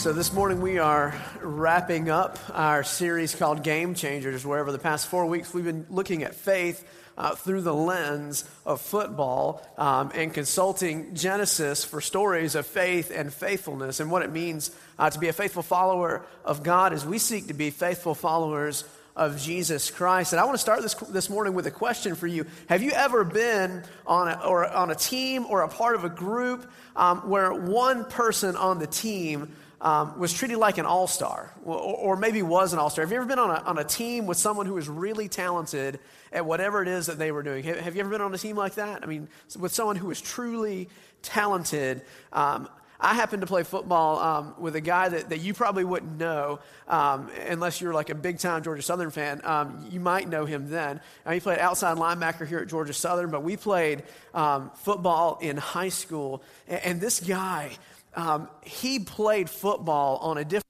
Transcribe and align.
So, 0.00 0.14
this 0.14 0.32
morning 0.32 0.62
we 0.62 0.78
are 0.78 1.14
wrapping 1.42 2.08
up 2.08 2.38
our 2.54 2.82
series 2.82 3.34
called 3.34 3.62
Game 3.62 3.94
Changers, 3.94 4.46
where 4.46 4.58
over 4.58 4.72
the 4.72 4.78
past 4.78 5.08
four 5.08 5.26
weeks 5.26 5.52
we've 5.52 5.66
been 5.66 5.84
looking 5.90 6.22
at 6.22 6.34
faith 6.34 6.88
uh, 7.18 7.34
through 7.34 7.60
the 7.60 7.74
lens 7.74 8.48
of 8.64 8.80
football 8.80 9.62
um, 9.76 10.10
and 10.14 10.32
consulting 10.32 11.14
Genesis 11.14 11.84
for 11.84 12.00
stories 12.00 12.54
of 12.54 12.64
faith 12.64 13.12
and 13.14 13.30
faithfulness 13.30 14.00
and 14.00 14.10
what 14.10 14.22
it 14.22 14.32
means 14.32 14.74
uh, 14.98 15.10
to 15.10 15.18
be 15.18 15.28
a 15.28 15.34
faithful 15.34 15.62
follower 15.62 16.24
of 16.46 16.62
God 16.62 16.94
as 16.94 17.04
we 17.04 17.18
seek 17.18 17.48
to 17.48 17.54
be 17.54 17.68
faithful 17.68 18.14
followers 18.14 18.84
of 19.14 19.38
Jesus 19.38 19.90
Christ. 19.90 20.32
And 20.32 20.40
I 20.40 20.44
want 20.44 20.54
to 20.54 20.62
start 20.62 20.80
this, 20.80 20.94
this 20.94 21.28
morning 21.28 21.52
with 21.52 21.66
a 21.66 21.70
question 21.70 22.14
for 22.14 22.26
you. 22.26 22.46
Have 22.70 22.82
you 22.82 22.92
ever 22.92 23.22
been 23.22 23.84
on 24.06 24.28
a, 24.28 24.40
or 24.46 24.66
on 24.66 24.90
a 24.90 24.94
team 24.94 25.44
or 25.44 25.60
a 25.60 25.68
part 25.68 25.94
of 25.94 26.04
a 26.04 26.08
group 26.08 26.70
um, 26.96 27.28
where 27.28 27.52
one 27.52 28.06
person 28.06 28.56
on 28.56 28.78
the 28.78 28.86
team 28.86 29.54
um, 29.80 30.18
was 30.18 30.32
treated 30.32 30.58
like 30.58 30.78
an 30.78 30.84
all 30.84 31.06
star, 31.06 31.52
or, 31.64 31.76
or, 31.76 32.16
maybe 32.16 32.42
was 32.42 32.72
an 32.72 32.78
all 32.78 32.90
star. 32.90 33.02
Have 33.04 33.12
you 33.12 33.16
ever 33.16 33.26
been 33.26 33.38
on 33.38 33.50
a, 33.50 33.60
on 33.62 33.78
a 33.78 33.84
team 33.84 34.26
with 34.26 34.36
someone 34.36 34.66
who 34.66 34.74
was 34.74 34.88
really 34.88 35.28
talented 35.28 36.00
at 36.32 36.44
whatever 36.44 36.82
it 36.82 36.88
is 36.88 37.06
that 37.06 37.18
they 37.18 37.32
were 37.32 37.42
doing? 37.42 37.64
Have, 37.64 37.78
have 37.78 37.94
you 37.94 38.00
ever 38.00 38.10
been 38.10 38.20
on 38.20 38.34
a 38.34 38.38
team 38.38 38.56
like 38.56 38.74
that? 38.74 39.02
I 39.02 39.06
mean, 39.06 39.28
with 39.58 39.72
someone 39.72 39.96
who 39.96 40.08
was 40.08 40.20
truly 40.20 40.88
talented. 41.22 42.02
Um, 42.32 42.68
I 43.02 43.14
happened 43.14 43.40
to 43.40 43.46
play 43.46 43.62
football 43.62 44.18
um, 44.18 44.54
with 44.58 44.76
a 44.76 44.80
guy 44.80 45.08
that, 45.08 45.30
that 45.30 45.38
you 45.38 45.54
probably 45.54 45.84
wouldn't 45.84 46.18
know 46.18 46.58
um, 46.86 47.30
unless 47.48 47.80
you're 47.80 47.94
like 47.94 48.10
a 48.10 48.14
big 48.14 48.38
time 48.38 48.62
Georgia 48.62 48.82
Southern 48.82 49.10
fan. 49.10 49.40
Um, 49.42 49.86
you 49.90 50.00
might 50.00 50.28
know 50.28 50.44
him 50.44 50.68
then. 50.68 51.00
Uh, 51.24 51.32
he 51.32 51.40
played 51.40 51.58
outside 51.58 51.96
linebacker 51.96 52.46
here 52.46 52.58
at 52.58 52.68
Georgia 52.68 52.92
Southern, 52.92 53.30
but 53.30 53.42
we 53.42 53.56
played 53.56 54.02
um, 54.34 54.70
football 54.74 55.38
in 55.40 55.56
high 55.56 55.88
school. 55.88 56.42
And, 56.68 56.84
and 56.84 57.00
this 57.00 57.20
guy, 57.20 57.70
um, 58.14 58.48
he 58.62 58.98
played 58.98 59.48
football 59.48 60.16
on 60.18 60.38
a 60.38 60.44
different 60.44 60.64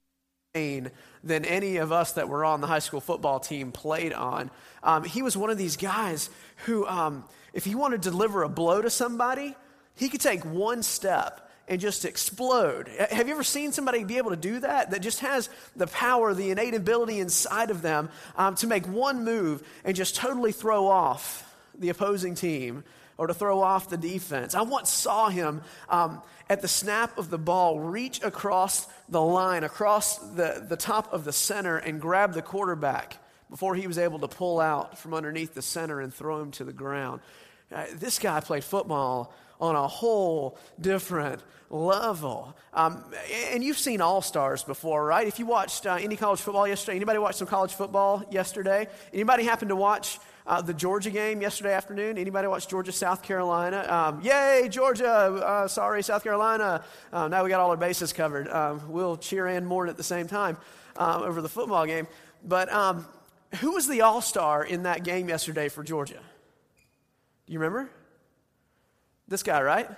plane 0.54 0.90
than 1.22 1.44
any 1.44 1.76
of 1.76 1.92
us 1.92 2.12
that 2.12 2.28
were 2.28 2.44
on 2.44 2.60
the 2.60 2.66
high 2.66 2.78
school 2.78 3.00
football 3.00 3.40
team 3.40 3.72
played 3.72 4.12
on. 4.12 4.50
Um, 4.82 5.04
he 5.04 5.22
was 5.22 5.36
one 5.36 5.50
of 5.50 5.58
these 5.58 5.76
guys 5.76 6.30
who, 6.66 6.86
um, 6.86 7.24
if 7.52 7.64
he 7.64 7.74
wanted 7.74 8.02
to 8.02 8.10
deliver 8.10 8.42
a 8.42 8.48
blow 8.48 8.82
to 8.82 8.90
somebody, 8.90 9.54
he 9.94 10.08
could 10.08 10.20
take 10.20 10.44
one 10.44 10.82
step 10.82 11.50
and 11.68 11.80
just 11.80 12.04
explode. 12.04 12.88
Have 12.88 13.28
you 13.28 13.34
ever 13.34 13.44
seen 13.44 13.70
somebody 13.70 14.02
be 14.02 14.18
able 14.18 14.30
to 14.30 14.36
do 14.36 14.58
that? 14.60 14.90
That 14.90 15.02
just 15.02 15.20
has 15.20 15.48
the 15.76 15.86
power, 15.86 16.34
the 16.34 16.50
innate 16.50 16.74
ability 16.74 17.20
inside 17.20 17.70
of 17.70 17.80
them 17.80 18.08
um, 18.36 18.56
to 18.56 18.66
make 18.66 18.86
one 18.86 19.24
move 19.24 19.62
and 19.84 19.94
just 19.94 20.16
totally 20.16 20.50
throw 20.50 20.88
off 20.88 21.54
the 21.78 21.90
opposing 21.90 22.34
team 22.34 22.82
or 23.20 23.26
to 23.26 23.34
throw 23.34 23.60
off 23.60 23.90
the 23.90 23.98
defense. 23.98 24.54
I 24.54 24.62
once 24.62 24.88
saw 24.88 25.28
him 25.28 25.60
um, 25.90 26.22
at 26.48 26.62
the 26.62 26.68
snap 26.68 27.18
of 27.18 27.28
the 27.28 27.36
ball 27.36 27.78
reach 27.78 28.22
across 28.22 28.86
the 29.10 29.20
line, 29.20 29.62
across 29.62 30.16
the, 30.16 30.64
the 30.66 30.76
top 30.76 31.12
of 31.12 31.24
the 31.24 31.32
center, 31.32 31.76
and 31.76 32.00
grab 32.00 32.32
the 32.32 32.40
quarterback 32.40 33.18
before 33.50 33.74
he 33.74 33.86
was 33.86 33.98
able 33.98 34.20
to 34.20 34.26
pull 34.26 34.58
out 34.58 34.96
from 34.96 35.12
underneath 35.12 35.52
the 35.52 35.60
center 35.60 36.00
and 36.00 36.14
throw 36.14 36.40
him 36.40 36.50
to 36.52 36.64
the 36.64 36.72
ground. 36.72 37.20
Uh, 37.70 37.84
this 37.92 38.18
guy 38.18 38.40
played 38.40 38.64
football 38.64 39.34
on 39.60 39.76
a 39.76 39.86
whole 39.86 40.56
different 40.80 41.42
level. 41.68 42.56
Um, 42.72 43.04
and 43.52 43.62
you've 43.62 43.78
seen 43.78 44.00
All 44.00 44.22
Stars 44.22 44.64
before, 44.64 45.04
right? 45.04 45.28
If 45.28 45.38
you 45.38 45.44
watched 45.44 45.84
uh, 45.84 45.98
any 46.00 46.16
college 46.16 46.40
football 46.40 46.66
yesterday, 46.66 46.96
anybody 46.96 47.18
watch 47.18 47.34
some 47.34 47.46
college 47.46 47.74
football 47.74 48.24
yesterday? 48.30 48.88
Anybody 49.12 49.44
happen 49.44 49.68
to 49.68 49.76
watch 49.76 50.18
uh, 50.46 50.62
the 50.62 50.74
Georgia 50.74 51.10
game 51.10 51.40
yesterday 51.40 51.72
afternoon? 51.72 52.18
Anybody 52.18 52.48
watch 52.48 52.68
Georgia 52.68 52.92
South 52.92 53.22
Carolina? 53.22 53.86
Um, 53.88 54.20
yay, 54.22 54.68
Georgia! 54.70 55.08
Uh, 55.08 55.68
sorry, 55.68 56.02
South 56.02 56.22
Carolina. 56.22 56.84
Uh, 57.12 57.28
now 57.28 57.44
we 57.44 57.50
got 57.50 57.60
all 57.60 57.70
our 57.70 57.76
bases 57.76 58.12
covered. 58.12 58.48
Um, 58.48 58.90
we'll 58.90 59.16
cheer 59.16 59.46
and 59.46 59.66
mourn 59.66 59.88
at 59.88 59.96
the 59.96 60.02
same 60.02 60.26
time 60.26 60.56
uh, 60.96 61.22
over 61.24 61.40
the 61.42 61.48
football 61.48 61.86
game. 61.86 62.06
But 62.44 62.72
um, 62.72 63.06
who 63.60 63.72
was 63.72 63.88
the 63.88 64.02
All 64.02 64.20
Star 64.20 64.64
in 64.64 64.84
that 64.84 65.04
game 65.04 65.28
yesterday 65.28 65.68
for 65.68 65.82
Georgia? 65.82 66.20
Do 67.46 67.52
you 67.52 67.58
remember? 67.58 67.90
This 69.28 69.42
guy, 69.42 69.62
right? 69.62 69.88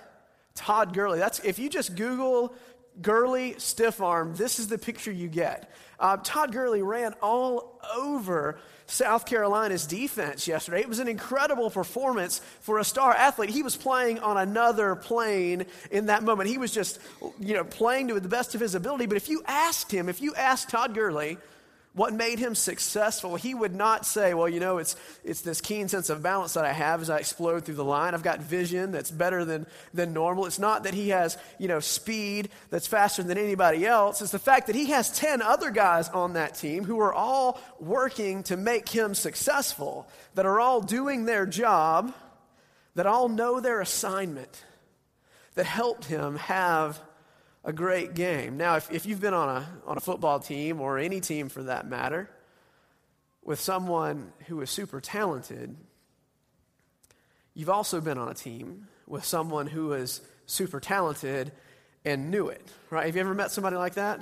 Todd 0.55 0.93
Gurley. 0.93 1.19
That's 1.19 1.39
if 1.39 1.57
you 1.57 1.69
just 1.69 1.95
Google 1.95 2.53
Gurley 3.01 3.55
stiff 3.57 4.01
arm, 4.01 4.35
this 4.35 4.59
is 4.59 4.67
the 4.67 4.77
picture 4.77 5.11
you 5.11 5.27
get. 5.27 5.71
Uh, 5.99 6.17
Todd 6.17 6.51
Gurley 6.51 6.81
ran 6.81 7.13
all 7.21 7.79
over 7.95 8.59
South 8.85 9.25
Carolina's 9.25 9.87
defense 9.87 10.47
yesterday. 10.47 10.81
It 10.81 10.89
was 10.89 10.99
an 10.99 11.07
incredible 11.07 11.69
performance 11.69 12.41
for 12.59 12.79
a 12.79 12.83
star 12.83 13.13
athlete. 13.13 13.49
He 13.49 13.63
was 13.63 13.75
playing 13.75 14.19
on 14.19 14.37
another 14.37 14.95
plane 14.95 15.65
in 15.91 16.07
that 16.07 16.23
moment. 16.23 16.49
He 16.49 16.57
was 16.57 16.71
just, 16.71 16.99
you 17.39 17.53
know, 17.53 17.63
playing 17.63 18.09
to 18.09 18.19
the 18.19 18.29
best 18.29 18.53
of 18.53 18.61
his 18.61 18.75
ability. 18.75 19.05
But 19.05 19.17
if 19.17 19.29
you 19.29 19.41
asked 19.47 19.91
him, 19.91 20.09
if 20.09 20.21
you 20.21 20.35
asked 20.35 20.69
Todd 20.69 20.93
Gurley, 20.93 21.37
what 21.95 22.11
made 22.11 22.39
him 22.39 22.55
successful, 22.55 23.35
he 23.35 23.53
would 23.53 23.75
not 23.75 24.05
say, 24.05 24.33
Well, 24.33 24.49
you 24.49 24.59
know, 24.59 24.79
it's, 24.79 24.95
it's 25.23 25.41
this 25.41 25.61
keen 25.61 25.87
sense 25.87 26.09
of 26.09 26.23
balance 26.23 26.53
that 26.53 26.65
I 26.65 26.73
have 26.73 27.01
as 27.01 27.09
I 27.09 27.19
explode 27.19 27.65
through 27.65 27.75
the 27.75 27.85
line. 27.85 28.15
I've 28.15 28.23
got 28.23 28.39
vision 28.39 28.91
that's 28.91 29.11
better 29.11 29.45
than, 29.45 29.67
than 29.93 30.11
normal. 30.11 30.47
It's 30.47 30.57
not 30.57 30.83
that 30.83 30.95
he 30.95 31.09
has, 31.09 31.37
you 31.59 31.67
know, 31.67 31.79
speed 31.79 32.49
that's 32.71 32.87
faster 32.87 33.21
than 33.21 33.37
anybody 33.37 33.85
else. 33.85 34.21
It's 34.21 34.31
the 34.31 34.39
fact 34.39 34.67
that 34.67 34.75
he 34.75 34.89
has 34.89 35.11
10 35.11 35.43
other 35.43 35.69
guys 35.69 36.09
on 36.09 36.33
that 36.33 36.55
team 36.55 36.83
who 36.83 36.99
are 36.99 37.13
all 37.13 37.61
working 37.79 38.41
to 38.43 38.57
make 38.57 38.89
him 38.89 39.13
successful, 39.13 40.07
that 40.33 40.47
are 40.47 40.59
all 40.59 40.81
doing 40.81 41.25
their 41.25 41.45
job, 41.45 42.11
that 42.95 43.05
all 43.05 43.29
know 43.29 43.59
their 43.59 43.81
assignment, 43.81 44.63
that 45.53 45.67
helped 45.67 46.05
him 46.05 46.37
have 46.37 46.99
a 47.63 47.73
great 47.73 48.13
game. 48.13 48.57
Now, 48.57 48.75
if, 48.75 48.91
if 48.91 49.05
you've 49.05 49.21
been 49.21 49.33
on 49.33 49.49
a, 49.49 49.67
on 49.85 49.97
a 49.97 50.01
football 50.01 50.39
team 50.39 50.81
or 50.81 50.97
any 50.97 51.21
team 51.21 51.49
for 51.49 51.63
that 51.63 51.87
matter 51.87 52.29
with 53.43 53.59
someone 53.59 54.33
who 54.47 54.61
is 54.61 54.69
super 54.69 54.99
talented, 54.99 55.75
you've 57.53 57.69
also 57.69 58.01
been 58.01 58.17
on 58.17 58.29
a 58.29 58.33
team 58.33 58.87
with 59.07 59.23
someone 59.23 59.67
who 59.67 59.93
is 59.93 60.21
super 60.45 60.79
talented 60.79 61.51
and 62.05 62.29
knew 62.29 62.47
it, 62.47 62.65
right? 62.89 63.05
Have 63.05 63.15
you 63.15 63.21
ever 63.21 63.33
met 63.33 63.51
somebody 63.51 63.77
like 63.77 63.95
that? 63.95 64.19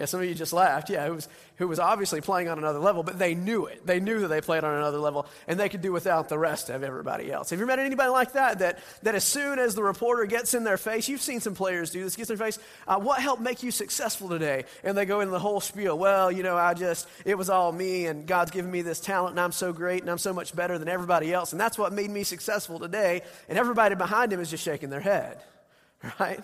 Yeah, 0.00 0.06
some 0.06 0.22
of 0.22 0.26
you 0.26 0.34
just 0.34 0.54
laughed. 0.54 0.88
Yeah, 0.88 1.06
who 1.06 1.12
was, 1.12 1.28
who 1.56 1.68
was 1.68 1.78
obviously 1.78 2.22
playing 2.22 2.48
on 2.48 2.56
another 2.56 2.78
level, 2.78 3.02
but 3.02 3.18
they 3.18 3.34
knew 3.34 3.66
it. 3.66 3.86
They 3.86 4.00
knew 4.00 4.20
that 4.20 4.28
they 4.28 4.40
played 4.40 4.64
on 4.64 4.74
another 4.74 4.96
level, 4.96 5.26
and 5.46 5.60
they 5.60 5.68
could 5.68 5.82
do 5.82 5.92
without 5.92 6.30
the 6.30 6.38
rest 6.38 6.70
of 6.70 6.82
everybody 6.82 7.30
else. 7.30 7.50
Have 7.50 7.60
you 7.60 7.66
met 7.66 7.78
anybody 7.78 8.08
like 8.08 8.32
that? 8.32 8.60
That, 8.60 8.78
that 9.02 9.14
as 9.14 9.24
soon 9.24 9.58
as 9.58 9.74
the 9.74 9.82
reporter 9.82 10.24
gets 10.24 10.54
in 10.54 10.64
their 10.64 10.78
face, 10.78 11.06
you've 11.06 11.20
seen 11.20 11.40
some 11.40 11.54
players 11.54 11.90
do 11.90 12.02
this, 12.02 12.16
gets 12.16 12.30
in 12.30 12.36
their 12.38 12.46
face, 12.46 12.58
uh, 12.88 12.98
what 12.98 13.20
helped 13.20 13.42
make 13.42 13.62
you 13.62 13.70
successful 13.70 14.30
today? 14.30 14.64
And 14.82 14.96
they 14.96 15.04
go 15.04 15.20
into 15.20 15.32
the 15.32 15.38
whole 15.38 15.60
spiel. 15.60 15.98
Well, 15.98 16.32
you 16.32 16.42
know, 16.42 16.56
I 16.56 16.72
just, 16.72 17.06
it 17.26 17.36
was 17.36 17.50
all 17.50 17.70
me, 17.70 18.06
and 18.06 18.26
God's 18.26 18.52
given 18.52 18.70
me 18.70 18.80
this 18.80 19.00
talent, 19.00 19.32
and 19.32 19.40
I'm 19.40 19.52
so 19.52 19.70
great, 19.70 20.00
and 20.00 20.10
I'm 20.10 20.16
so 20.16 20.32
much 20.32 20.56
better 20.56 20.78
than 20.78 20.88
everybody 20.88 21.30
else, 21.30 21.52
and 21.52 21.60
that's 21.60 21.76
what 21.76 21.92
made 21.92 22.08
me 22.08 22.22
successful 22.22 22.78
today. 22.78 23.20
And 23.50 23.58
everybody 23.58 23.96
behind 23.96 24.32
him 24.32 24.40
is 24.40 24.48
just 24.48 24.64
shaking 24.64 24.88
their 24.88 25.00
head, 25.00 25.42
right? 26.18 26.40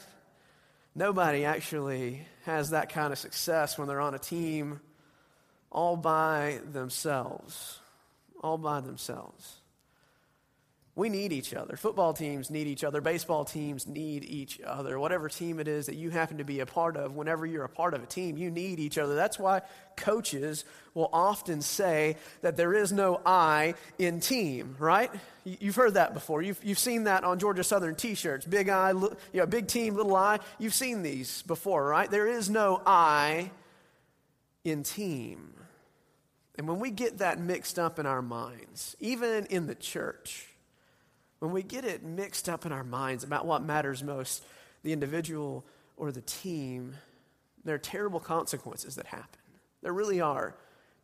Nobody 0.94 1.46
actually 1.46 2.26
has 2.46 2.70
that 2.70 2.88
kind 2.88 3.12
of 3.12 3.18
success 3.18 3.76
when 3.76 3.88
they're 3.88 4.00
on 4.00 4.14
a 4.14 4.18
team 4.18 4.80
all 5.70 5.96
by 5.96 6.60
themselves. 6.72 7.80
All 8.40 8.56
by 8.56 8.80
themselves. 8.80 9.56
We 10.96 11.10
need 11.10 11.30
each 11.30 11.52
other. 11.52 11.76
Football 11.76 12.14
teams 12.14 12.48
need 12.50 12.66
each 12.66 12.82
other. 12.82 13.02
Baseball 13.02 13.44
teams 13.44 13.86
need 13.86 14.24
each 14.24 14.62
other. 14.62 14.98
Whatever 14.98 15.28
team 15.28 15.60
it 15.60 15.68
is 15.68 15.86
that 15.86 15.96
you 15.96 16.08
happen 16.08 16.38
to 16.38 16.44
be 16.44 16.60
a 16.60 16.66
part 16.66 16.96
of, 16.96 17.14
whenever 17.14 17.44
you're 17.44 17.64
a 17.64 17.68
part 17.68 17.92
of 17.92 18.02
a 18.02 18.06
team, 18.06 18.38
you 18.38 18.50
need 18.50 18.80
each 18.80 18.96
other. 18.96 19.14
That's 19.14 19.38
why 19.38 19.60
coaches 19.98 20.64
will 20.94 21.10
often 21.12 21.60
say 21.60 22.16
that 22.40 22.56
there 22.56 22.72
is 22.72 22.92
no 22.92 23.20
I 23.26 23.74
in 23.98 24.20
team, 24.20 24.74
right? 24.78 25.10
You've 25.44 25.76
heard 25.76 25.94
that 25.94 26.14
before. 26.14 26.40
You've, 26.40 26.64
you've 26.64 26.78
seen 26.78 27.04
that 27.04 27.24
on 27.24 27.38
Georgia 27.38 27.62
Southern 27.62 27.94
t 27.94 28.14
shirts. 28.14 28.46
Big 28.46 28.70
I, 28.70 28.92
you 28.92 29.10
know, 29.34 29.46
big 29.46 29.68
team, 29.68 29.96
little 29.96 30.16
I. 30.16 30.38
You've 30.58 30.72
seen 30.72 31.02
these 31.02 31.42
before, 31.42 31.86
right? 31.86 32.10
There 32.10 32.26
is 32.26 32.48
no 32.48 32.80
I 32.86 33.50
in 34.64 34.82
team. 34.82 35.52
And 36.54 36.66
when 36.66 36.80
we 36.80 36.90
get 36.90 37.18
that 37.18 37.38
mixed 37.38 37.78
up 37.78 37.98
in 37.98 38.06
our 38.06 38.22
minds, 38.22 38.96
even 38.98 39.44
in 39.46 39.66
the 39.66 39.74
church, 39.74 40.46
when 41.38 41.52
we 41.52 41.62
get 41.62 41.84
it 41.84 42.02
mixed 42.02 42.48
up 42.48 42.66
in 42.66 42.72
our 42.72 42.84
minds 42.84 43.24
about 43.24 43.46
what 43.46 43.62
matters 43.62 44.02
most, 44.02 44.44
the 44.82 44.92
individual 44.92 45.64
or 45.96 46.12
the 46.12 46.22
team, 46.22 46.94
there 47.64 47.74
are 47.74 47.78
terrible 47.78 48.20
consequences 48.20 48.96
that 48.96 49.06
happen. 49.06 49.40
There 49.82 49.92
really 49.92 50.20
are 50.20 50.54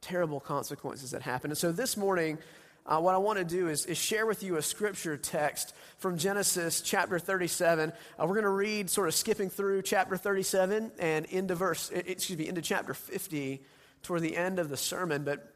terrible 0.00 0.40
consequences 0.40 1.10
that 1.10 1.22
happen. 1.22 1.50
And 1.50 1.58
so 1.58 1.72
this 1.72 1.96
morning, 1.96 2.38
uh, 2.84 2.98
what 2.98 3.14
I 3.14 3.18
want 3.18 3.38
to 3.38 3.44
do 3.44 3.68
is, 3.68 3.86
is, 3.86 3.96
share 3.96 4.26
with 4.26 4.42
you 4.42 4.56
a 4.56 4.62
scripture 4.62 5.16
text 5.16 5.74
from 5.98 6.18
Genesis 6.18 6.80
chapter 6.80 7.18
37. 7.18 7.90
Uh, 7.90 7.94
we're 8.26 8.34
going 8.34 8.42
to 8.42 8.48
read, 8.48 8.90
sort 8.90 9.06
of 9.06 9.14
skipping 9.14 9.50
through 9.50 9.82
chapter 9.82 10.16
37 10.16 10.90
and 10.98 11.26
into 11.26 11.54
verse, 11.54 11.90
excuse 11.90 12.38
me, 12.38 12.48
into 12.48 12.60
chapter 12.60 12.92
50 12.92 13.62
toward 14.02 14.22
the 14.22 14.36
end 14.36 14.58
of 14.58 14.68
the 14.68 14.76
sermon. 14.76 15.22
But 15.22 15.52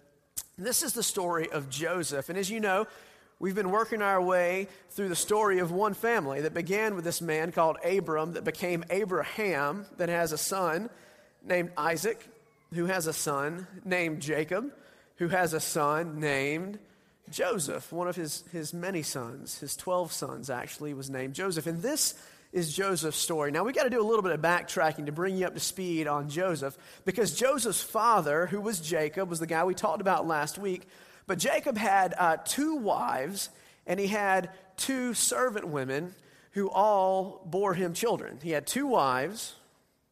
this 0.56 0.84
is 0.84 0.93
the 0.93 1.02
story 1.02 1.50
of 1.50 1.69
Joseph. 1.69 2.28
And 2.28 2.38
as 2.38 2.49
you 2.49 2.61
know, 2.61 2.87
We've 3.38 3.55
been 3.55 3.71
working 3.71 4.00
our 4.00 4.21
way 4.21 4.67
through 4.91 5.11
the 5.11 5.17
story 5.17 5.59
of 5.59 5.71
one 5.71 5.93
family 5.93 6.41
that 6.41 6.55
began 6.55 6.94
with 6.94 7.05
this 7.05 7.21
man 7.21 7.53
called 7.53 7.77
Abram, 7.85 8.33
that 8.33 8.44
became 8.44 8.83
Abraham, 8.88 9.85
that 9.99 10.09
has 10.09 10.33
a 10.33 10.38
son 10.38 10.88
named 11.44 11.71
Isaac, 11.77 12.27
who 12.73 12.87
has 12.87 13.06
a 13.06 13.12
son 13.12 13.67
named 13.85 14.23
Jacob, 14.23 14.73
who 15.17 15.29
has 15.29 15.53
a 15.53 15.61
son 15.61 16.19
named 16.19 16.79
Joseph. 17.31 17.93
One 17.93 18.09
of 18.09 18.17
his, 18.17 18.43
his 18.53 18.73
many 18.73 19.03
sons, 19.03 19.59
his 19.59 19.77
12 19.77 20.12
sons 20.12 20.49
actually, 20.49 20.94
was 20.94 21.11
named 21.11 21.35
Joseph. 21.35 21.67
And 21.67 21.83
this 21.83 22.15
is 22.55 22.75
Joseph's 22.75 23.19
story. 23.19 23.50
Now, 23.50 23.65
we 23.65 23.75
got 23.75 23.85
to 23.85 23.91
do 23.91 24.00
a 24.00 24.06
little 24.06 24.23
bit 24.23 24.33
of 24.33 24.41
backtracking 24.41 25.06
to 25.06 25.12
bring 25.12 25.37
you 25.37 25.47
up 25.47 25.53
to 25.53 25.61
speed 25.61 26.06
on 26.06 26.31
Joseph, 26.31 26.79
because 27.05 27.35
Joseph's 27.35 27.83
father, 27.83 28.47
who 28.47 28.62
was 28.62 28.81
Jacob, 28.81 29.29
was 29.29 29.41
the 29.41 29.47
guy 29.47 29.65
we 29.65 29.75
talked 29.75 30.00
about 30.00 30.27
last 30.27 30.56
week. 30.56 30.88
But 31.26 31.38
Jacob 31.38 31.76
had 31.76 32.14
uh, 32.19 32.37
two 32.44 32.76
wives, 32.76 33.50
and 33.87 33.99
he 33.99 34.06
had 34.06 34.50
two 34.76 35.14
servant 35.14 35.69
women 35.69 36.14
who 36.52 36.70
all 36.70 37.43
bore 37.44 37.75
him 37.75 37.93
children. 37.93 38.38
He 38.43 38.50
had 38.50 38.67
two 38.67 38.87
wives, 38.87 39.55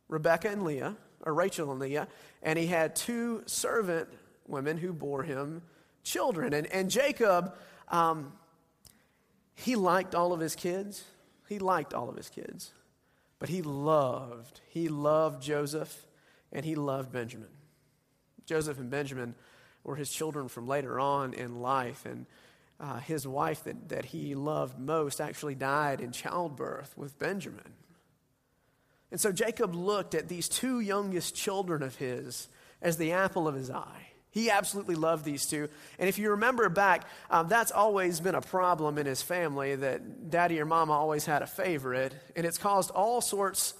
Rebecca 0.08 0.49
and 0.49 0.64
Leah, 0.64 0.96
or 1.22 1.32
Rachel 1.32 1.70
and 1.70 1.81
Leah, 1.81 2.08
and 2.43 2.58
he 2.58 2.66
had 2.66 2.94
two 2.96 3.43
servant 3.46 4.08
women 4.46 4.76
who 4.76 4.93
bore 4.93 5.22
him 5.22 5.62
children. 6.02 6.52
And, 6.52 6.66
and 6.66 6.90
Jacob, 6.90 7.55
um, 7.88 8.32
he 9.55 9.76
liked 9.76 10.14
all 10.14 10.32
of 10.32 10.40
his 10.40 10.55
kids. 10.55 11.05
He 11.49 11.58
liked 11.58 11.94
all 11.94 12.08
of 12.08 12.16
his 12.16 12.28
kids. 12.28 12.72
But 13.38 13.49
he 13.49 13.62
loved, 13.62 14.61
he 14.69 14.88
loved 14.88 15.43
Joseph 15.43 16.06
and 16.52 16.64
he 16.64 16.75
loved 16.75 17.12
Benjamin. 17.12 17.49
Joseph 18.46 18.78
and 18.78 18.90
Benjamin 18.90 19.34
were 19.84 19.96
his 19.96 20.10
children 20.10 20.48
from 20.48 20.66
later 20.66 20.98
on 20.98 21.34
in 21.34 21.60
life. 21.60 22.04
And 22.06 22.26
uh, 22.81 22.98
his 22.98 23.26
wife 23.26 23.64
that, 23.64 23.90
that 23.90 24.06
he 24.06 24.34
loved 24.34 24.78
most 24.78 25.20
actually 25.20 25.54
died 25.54 26.00
in 26.00 26.10
childbirth 26.10 26.96
with 26.96 27.19
Benjamin. 27.19 27.75
And 29.10 29.20
so 29.20 29.31
Jacob 29.31 29.75
looked 29.75 30.14
at 30.14 30.28
these 30.28 30.48
two 30.48 30.81
youngest 30.81 31.36
children 31.36 31.82
of 31.82 31.96
his 31.96 32.48
as 32.82 32.96
the 32.96 33.12
apple 33.12 33.46
of 33.46 33.54
his 33.54 33.70
eye. 33.70 34.08
He 34.31 34.50
absolutely 34.50 34.96
loved 34.96 35.25
these 35.25 35.46
two. 35.46 35.69
And 35.96 36.08
if 36.08 36.19
you 36.19 36.30
remember 36.30 36.69
back, 36.69 37.06
um, 37.30 37.46
that's 37.46 37.70
always 37.70 38.19
been 38.19 38.34
a 38.34 38.40
problem 38.40 38.98
in 38.98 39.06
his 39.06 39.22
family 39.22 39.76
that 39.76 40.30
daddy 40.30 40.58
or 40.60 40.64
mama 40.64 40.92
always 40.92 41.25
had 41.25 41.42
a 41.42 41.46
favorite, 41.46 42.12
and 42.34 42.44
it's 42.44 42.58
caused 42.58 42.90
all 42.90 43.20
sorts 43.20 43.75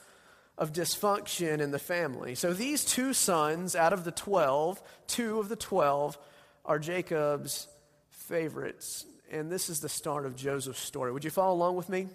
of 0.57 0.73
dysfunction 0.73 1.61
in 1.61 1.71
the 1.71 1.79
family. 1.79 2.35
So 2.35 2.53
these 2.53 2.85
two 2.85 3.13
sons 3.13 3.75
out 3.75 3.93
of 3.93 4.05
the 4.05 4.13
12, 4.13 4.83
two 5.07 5.41
of 5.41 5.49
the 5.49 5.57
12, 5.57 6.17
are 6.65 6.79
Jacob's 6.79 7.69
favorites. 8.11 9.05
And 9.31 9.51
this 9.51 9.69
is 9.69 9.81
the 9.81 9.89
start 9.89 10.27
of 10.27 10.37
Joseph's 10.37 10.81
story. 10.81 11.13
Would 11.13 11.25
you 11.25 11.31
follow 11.31 11.55
along 11.55 11.77
with 11.77 11.89
me? 11.89 12.09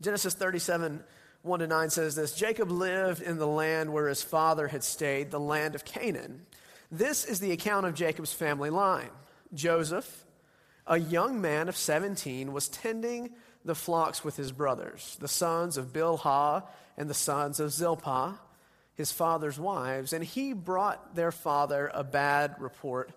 Genesis 0.00 0.34
37 0.34 1.02
1 1.42 1.60
to 1.60 1.66
9 1.68 1.90
says 1.90 2.16
this 2.16 2.34
Jacob 2.34 2.70
lived 2.70 3.22
in 3.22 3.38
the 3.38 3.46
land 3.46 3.92
where 3.92 4.08
his 4.08 4.22
father 4.22 4.66
had 4.66 4.82
stayed, 4.82 5.30
the 5.30 5.40
land 5.40 5.74
of 5.76 5.84
Canaan. 5.84 6.44
This 6.90 7.24
is 7.24 7.40
the 7.40 7.52
account 7.52 7.86
of 7.86 7.94
Jacob's 7.94 8.32
family 8.32 8.68
line. 8.68 9.10
Joseph, 9.54 10.24
a 10.86 10.98
young 10.98 11.40
man 11.40 11.68
of 11.68 11.76
17, 11.76 12.52
was 12.52 12.68
tending 12.68 13.30
the 13.66 13.74
flocks 13.74 14.24
with 14.24 14.36
his 14.36 14.52
brothers, 14.52 15.16
the 15.20 15.28
sons 15.28 15.76
of 15.76 15.92
Bilhah 15.92 16.62
and 16.96 17.10
the 17.10 17.14
sons 17.14 17.60
of 17.60 17.72
Zilpah, 17.72 18.38
his 18.94 19.12
father's 19.12 19.58
wives, 19.58 20.12
and 20.12 20.24
he 20.24 20.54
brought 20.54 21.14
their 21.14 21.32
father 21.32 21.90
a 21.92 22.02
bad 22.02 22.54
report 22.58 23.10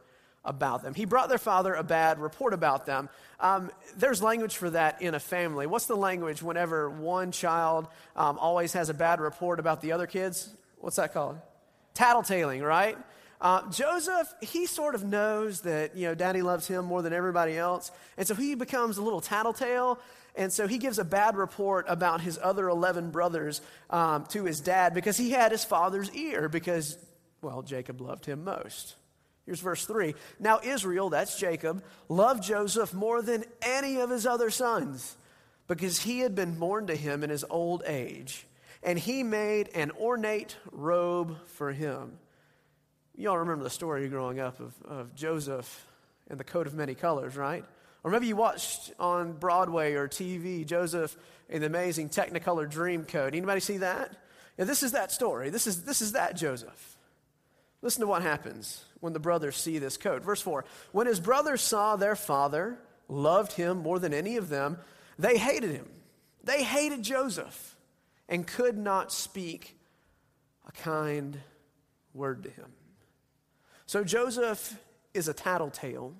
about 0.44 0.84
them. 0.84 0.94
He 0.94 1.06
brought 1.06 1.30
their 1.30 1.38
father 1.38 1.74
a 1.74 1.84
bad 1.84 2.20
report 2.20 2.54
about 2.54 2.86
them. 2.86 3.10
Um, 3.40 3.72
there's 3.98 4.24
language 4.24 4.58
for 4.58 4.70
that 4.72 5.02
in 5.02 5.14
a 5.14 5.20
family. 5.20 5.68
What's 5.68 5.86
the 5.86 5.96
language 5.96 6.42
whenever 6.42 6.90
one 6.90 7.32
child 7.32 7.88
um, 8.16 8.38
always 8.40 8.74
has 8.74 8.90
a 8.90 8.94
bad 8.94 9.22
report 9.22 9.60
about 9.60 9.82
the 9.82 9.92
other 9.92 10.08
kids? 10.08 10.50
What's 10.80 10.96
that 10.96 11.14
called? 11.14 11.40
Tattletaling, 11.94 12.66
right? 12.66 12.98
Uh, 13.42 13.70
Joseph, 13.72 14.34
he 14.42 14.66
sort 14.66 14.96
of 14.96 15.04
knows 15.06 15.62
that, 15.62 15.96
you 15.96 16.08
know, 16.08 16.16
daddy 16.16 16.42
loves 16.42 16.68
him 16.68 16.86
more 16.86 17.02
than 17.02 17.14
everybody 17.14 17.58
else. 17.58 17.92
And 18.18 18.28
so 18.28 18.36
he 18.36 18.56
becomes 18.56 18.98
a 18.98 19.02
little 19.02 19.22
tattletale. 19.22 20.00
And 20.40 20.54
so 20.54 20.68
he 20.68 20.78
gives 20.78 21.00
a 21.00 21.04
bad 21.04 21.36
report 21.36 21.86
about 21.90 22.22
his 22.22 22.40
other 22.42 22.70
11 22.70 23.12
brothers 23.12 23.60
um, 23.90 24.26
to 24.28 24.46
his 24.46 24.62
dad 24.62 24.94
because 24.94 25.18
he 25.18 25.32
had 25.32 25.52
his 25.52 25.66
father's 25.66 26.10
ear 26.16 26.48
because, 26.48 26.98
well, 27.42 27.62
Jacob 27.62 28.00
loved 28.00 28.26
him 28.26 28.46
most. 28.46 28.96
Here's 29.46 29.60
verse 29.60 29.86
3. 29.86 30.16
Now 30.40 30.62
Israel, 30.64 31.10
that's 31.10 31.38
Jacob, 31.38 31.84
loved 32.08 32.42
Joseph 32.42 32.94
more 32.94 33.22
than 33.22 33.44
any 33.62 34.00
of 34.00 34.10
his 34.10 34.26
other 34.26 34.50
sons 34.50 35.18
because 35.68 36.00
he 36.00 36.20
had 36.20 36.36
been 36.36 36.58
born 36.58 36.88
to 36.88 36.96
him 36.96 37.22
in 37.22 37.30
his 37.30 37.44
old 37.50 37.84
age. 37.86 38.48
And 38.82 38.98
he 38.98 39.24
made 39.24 39.68
an 39.76 39.92
ornate 40.00 40.56
robe 40.72 41.36
for 41.48 41.74
him. 41.74 42.18
You 43.14 43.30
all 43.30 43.40
remember 43.40 43.66
the 43.66 43.70
story 43.70 44.08
growing 44.08 44.40
up 44.40 44.62
of, 44.62 44.74
of 44.86 45.14
Joseph 45.16 45.86
and 46.30 46.40
the 46.40 46.46
coat 46.46 46.66
of 46.66 46.74
many 46.76 46.96
colors, 46.96 47.36
right? 47.36 47.66
Or 48.04 48.12
maybe 48.12 48.28
you 48.28 48.36
watched 48.36 48.92
on 49.00 49.34
Broadway 49.34 49.94
or 49.94 50.08
TV 50.08 50.66
Joseph 50.66 51.18
in 51.50 51.62
the 51.62 51.68
amazing 51.68 52.10
Technicolor 52.10 52.70
Dream 52.70 53.04
Dreamcoat. 53.04 53.28
Anybody 53.28 53.60
see 53.60 53.78
that? 53.78 54.16
Yeah, 54.58 54.66
this 54.66 54.84
is 54.84 54.94
that 54.94 55.12
story. 55.12 55.50
This 55.50 55.68
is, 55.68 55.84
this 55.84 56.02
is 56.02 56.14
that 56.14 56.36
Joseph. 56.36 56.98
Listen 57.82 58.02
to 58.02 58.08
what 58.08 58.22
happens 58.22 58.84
when 59.00 59.14
the 59.14 59.20
brothers 59.20 59.56
see 59.56 59.80
this 59.80 59.98
coat. 59.98 60.24
Verse 60.24 60.42
4 60.42 60.66
When 60.92 61.08
his 61.08 61.20
brothers 61.20 61.62
saw 61.62 61.96
their 61.96 62.16
father 62.16 62.78
loved 63.08 63.54
him 63.54 63.78
more 63.78 64.00
than 64.00 64.14
any 64.14 64.38
of 64.38 64.50
them, 64.50 64.78
they 65.18 65.38
hated 65.38 65.72
him. 65.72 65.90
They 66.44 66.64
hated 66.64 67.04
Joseph 67.04 67.76
and 68.28 68.46
could 68.46 68.78
not 68.78 69.12
speak 69.12 69.78
a 70.68 70.72
kind 70.72 71.40
word 72.14 72.44
to 72.44 72.50
him. 72.50 72.72
So 73.86 74.04
Joseph 74.04 74.78
is 75.14 75.28
a 75.28 75.34
tattletale 75.34 76.14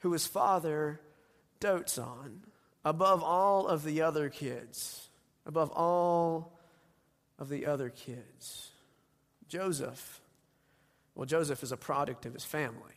who 0.00 0.12
his 0.12 0.26
father 0.26 1.00
dotes 1.60 1.98
on 1.98 2.42
above 2.84 3.22
all 3.22 3.66
of 3.66 3.82
the 3.82 4.02
other 4.02 4.28
kids, 4.28 5.08
above 5.44 5.70
all 5.72 6.52
of 7.38 7.48
the 7.48 7.66
other 7.66 7.90
kids. 7.90 8.70
Joseph, 9.48 10.20
well, 11.16 11.26
Joseph 11.26 11.62
is 11.64 11.72
a 11.72 11.76
product 11.76 12.26
of 12.26 12.32
his 12.32 12.44
family. 12.44 12.92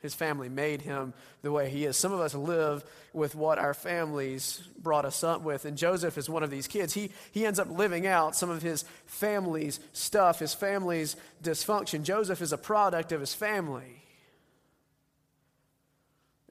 His 0.00 0.14
family 0.14 0.50
made 0.50 0.82
him 0.82 1.14
the 1.42 1.50
way 1.50 1.70
he 1.70 1.86
is. 1.86 1.96
Some 1.96 2.12
of 2.12 2.20
us 2.20 2.34
live 2.34 2.84
with 3.14 3.34
what 3.34 3.58
our 3.58 3.72
families 3.72 4.62
brought 4.78 5.06
us 5.06 5.24
up 5.24 5.40
with. 5.40 5.64
And 5.64 5.78
Joseph 5.78 6.18
is 6.18 6.28
one 6.28 6.42
of 6.42 6.50
these 6.50 6.68
kids. 6.68 6.92
He, 6.92 7.10
he 7.32 7.46
ends 7.46 7.58
up 7.58 7.70
living 7.70 8.06
out 8.06 8.36
some 8.36 8.50
of 8.50 8.60
his 8.60 8.84
family's 9.06 9.80
stuff, 9.94 10.40
his 10.40 10.52
family's 10.52 11.16
dysfunction. 11.42 12.02
Joseph 12.02 12.42
is 12.42 12.52
a 12.52 12.58
product 12.58 13.12
of 13.12 13.20
his 13.20 13.32
family. 13.32 14.03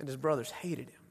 And 0.04 0.10
his 0.10 0.18
brothers 0.18 0.52
hated 0.52 0.90
him. 0.90 1.02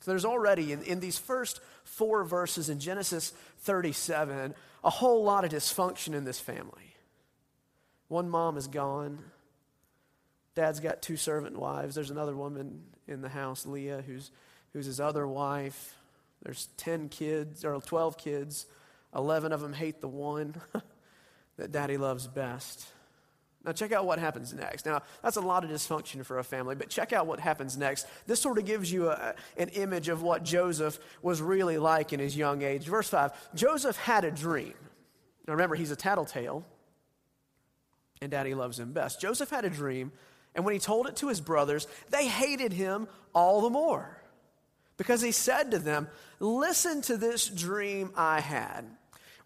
So 0.00 0.12
there's 0.12 0.24
already, 0.24 0.72
in, 0.72 0.82
in 0.84 0.98
these 0.98 1.18
first 1.18 1.60
four 1.84 2.24
verses 2.24 2.70
in 2.70 2.80
Genesis 2.80 3.34
37, 3.58 4.54
a 4.82 4.88
whole 4.88 5.22
lot 5.24 5.44
of 5.44 5.50
dysfunction 5.50 6.14
in 6.14 6.24
this 6.24 6.40
family. 6.40 6.96
One 8.08 8.30
mom 8.30 8.56
is 8.56 8.66
gone. 8.66 9.18
Dad's 10.54 10.80
got 10.80 11.02
two 11.02 11.18
servant 11.18 11.58
wives. 11.58 11.94
There's 11.94 12.10
another 12.10 12.34
woman 12.34 12.80
in 13.06 13.20
the 13.20 13.28
house, 13.28 13.66
Leah, 13.66 14.02
who's, 14.06 14.30
who's 14.72 14.86
his 14.86 14.98
other 14.98 15.28
wife. 15.28 15.94
There's 16.42 16.68
10 16.78 17.10
kids, 17.10 17.62
or 17.62 17.78
12 17.78 18.16
kids. 18.16 18.64
11 19.14 19.52
of 19.52 19.60
them 19.60 19.74
hate 19.74 20.00
the 20.00 20.08
one 20.08 20.54
that 21.58 21.72
daddy 21.72 21.98
loves 21.98 22.26
best. 22.26 22.86
Now, 23.64 23.72
check 23.72 23.92
out 23.92 24.06
what 24.06 24.18
happens 24.18 24.52
next. 24.52 24.86
Now, 24.86 25.02
that's 25.22 25.36
a 25.36 25.40
lot 25.40 25.62
of 25.62 25.70
dysfunction 25.70 26.24
for 26.24 26.38
a 26.38 26.44
family, 26.44 26.74
but 26.74 26.88
check 26.88 27.12
out 27.12 27.28
what 27.28 27.38
happens 27.38 27.78
next. 27.78 28.06
This 28.26 28.40
sort 28.40 28.58
of 28.58 28.64
gives 28.64 28.90
you 28.90 29.08
a, 29.08 29.34
an 29.56 29.68
image 29.68 30.08
of 30.08 30.22
what 30.22 30.42
Joseph 30.42 30.98
was 31.22 31.40
really 31.40 31.78
like 31.78 32.12
in 32.12 32.18
his 32.18 32.36
young 32.36 32.62
age. 32.62 32.86
Verse 32.86 33.08
5 33.08 33.54
Joseph 33.54 33.96
had 33.96 34.24
a 34.24 34.30
dream. 34.30 34.74
Now, 35.46 35.52
remember, 35.54 35.76
he's 35.76 35.90
a 35.92 35.96
tattletale, 35.96 36.64
and 38.20 38.30
daddy 38.30 38.54
loves 38.54 38.80
him 38.80 38.92
best. 38.92 39.20
Joseph 39.20 39.50
had 39.50 39.64
a 39.64 39.70
dream 39.70 40.12
and 40.54 40.64
when 40.64 40.74
he 40.74 40.80
told 40.80 41.06
it 41.06 41.16
to 41.16 41.28
his 41.28 41.40
brothers, 41.40 41.86
they 42.10 42.26
hated 42.26 42.72
him 42.72 43.08
all 43.34 43.62
the 43.62 43.70
more 43.70 44.18
because 44.96 45.22
he 45.22 45.32
said 45.32 45.70
to 45.70 45.78
them, 45.78 46.08
Listen 46.40 47.02
to 47.02 47.16
this 47.16 47.48
dream 47.48 48.10
I 48.16 48.40
had. 48.40 48.84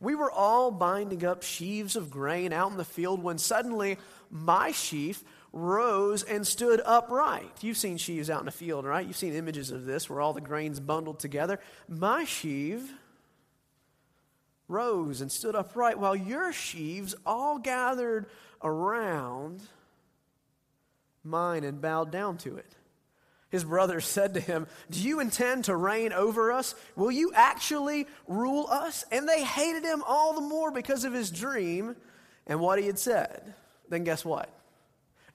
We 0.00 0.14
were 0.14 0.30
all 0.30 0.70
binding 0.70 1.24
up 1.24 1.42
sheaves 1.42 1.96
of 1.96 2.10
grain 2.10 2.52
out 2.52 2.70
in 2.70 2.76
the 2.76 2.84
field 2.84 3.22
when 3.22 3.38
suddenly 3.38 3.98
my 4.30 4.72
sheaf 4.72 5.24
rose 5.52 6.22
and 6.22 6.46
stood 6.46 6.82
upright. 6.84 7.50
You've 7.62 7.78
seen 7.78 7.96
sheaves 7.96 8.28
out 8.28 8.40
in 8.40 8.46
the 8.46 8.52
field, 8.52 8.84
right? 8.84 9.06
You've 9.06 9.16
seen 9.16 9.34
images 9.34 9.70
of 9.70 9.86
this 9.86 10.10
where 10.10 10.20
all 10.20 10.34
the 10.34 10.40
grain's 10.40 10.80
bundled 10.80 11.18
together. 11.18 11.60
My 11.88 12.24
sheaf 12.24 12.92
rose 14.68 15.20
and 15.20 15.32
stood 15.32 15.54
upright 15.54 15.98
while 15.98 16.16
your 16.16 16.52
sheaves 16.52 17.14
all 17.24 17.58
gathered 17.58 18.26
around 18.62 19.62
mine 21.24 21.64
and 21.64 21.80
bowed 21.80 22.10
down 22.10 22.36
to 22.38 22.56
it. 22.56 22.74
His 23.48 23.64
brothers 23.64 24.04
said 24.04 24.34
to 24.34 24.40
him, 24.40 24.66
Do 24.90 25.00
you 25.00 25.20
intend 25.20 25.64
to 25.64 25.76
reign 25.76 26.12
over 26.12 26.50
us? 26.50 26.74
Will 26.96 27.12
you 27.12 27.32
actually 27.34 28.06
rule 28.26 28.66
us? 28.68 29.04
And 29.12 29.28
they 29.28 29.44
hated 29.44 29.84
him 29.84 30.02
all 30.06 30.34
the 30.34 30.40
more 30.40 30.70
because 30.70 31.04
of 31.04 31.12
his 31.12 31.30
dream 31.30 31.94
and 32.46 32.60
what 32.60 32.80
he 32.80 32.86
had 32.86 32.98
said. 32.98 33.54
Then 33.88 34.04
guess 34.04 34.24
what? 34.24 34.50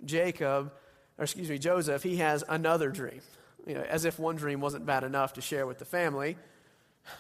Jacob, 0.03 0.73
or 1.17 1.23
excuse 1.23 1.49
me, 1.49 1.57
Joseph, 1.57 2.03
he 2.03 2.17
has 2.17 2.43
another 2.49 2.89
dream. 2.89 3.21
You 3.65 3.75
know, 3.75 3.81
as 3.81 4.05
if 4.05 4.19
one 4.19 4.35
dream 4.35 4.59
wasn't 4.59 4.85
bad 4.85 5.03
enough 5.03 5.33
to 5.33 5.41
share 5.41 5.65
with 5.65 5.79
the 5.79 5.85
family, 5.85 6.37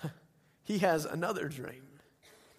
he 0.63 0.79
has 0.79 1.05
another 1.05 1.47
dream. 1.47 1.83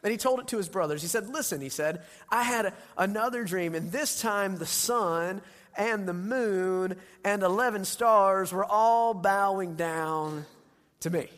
And 0.02 0.10
he 0.10 0.18
told 0.18 0.40
it 0.40 0.48
to 0.48 0.56
his 0.56 0.68
brothers. 0.68 1.02
He 1.02 1.08
said, 1.08 1.28
Listen, 1.28 1.60
he 1.60 1.68
said, 1.68 2.02
I 2.28 2.42
had 2.42 2.72
another 2.96 3.44
dream, 3.44 3.74
and 3.74 3.92
this 3.92 4.20
time 4.20 4.56
the 4.56 4.66
sun 4.66 5.42
and 5.76 6.06
the 6.06 6.14
moon 6.14 6.96
and 7.24 7.42
11 7.42 7.84
stars 7.84 8.52
were 8.52 8.64
all 8.64 9.14
bowing 9.14 9.74
down 9.74 10.44
to 11.00 11.10
me. 11.10 11.28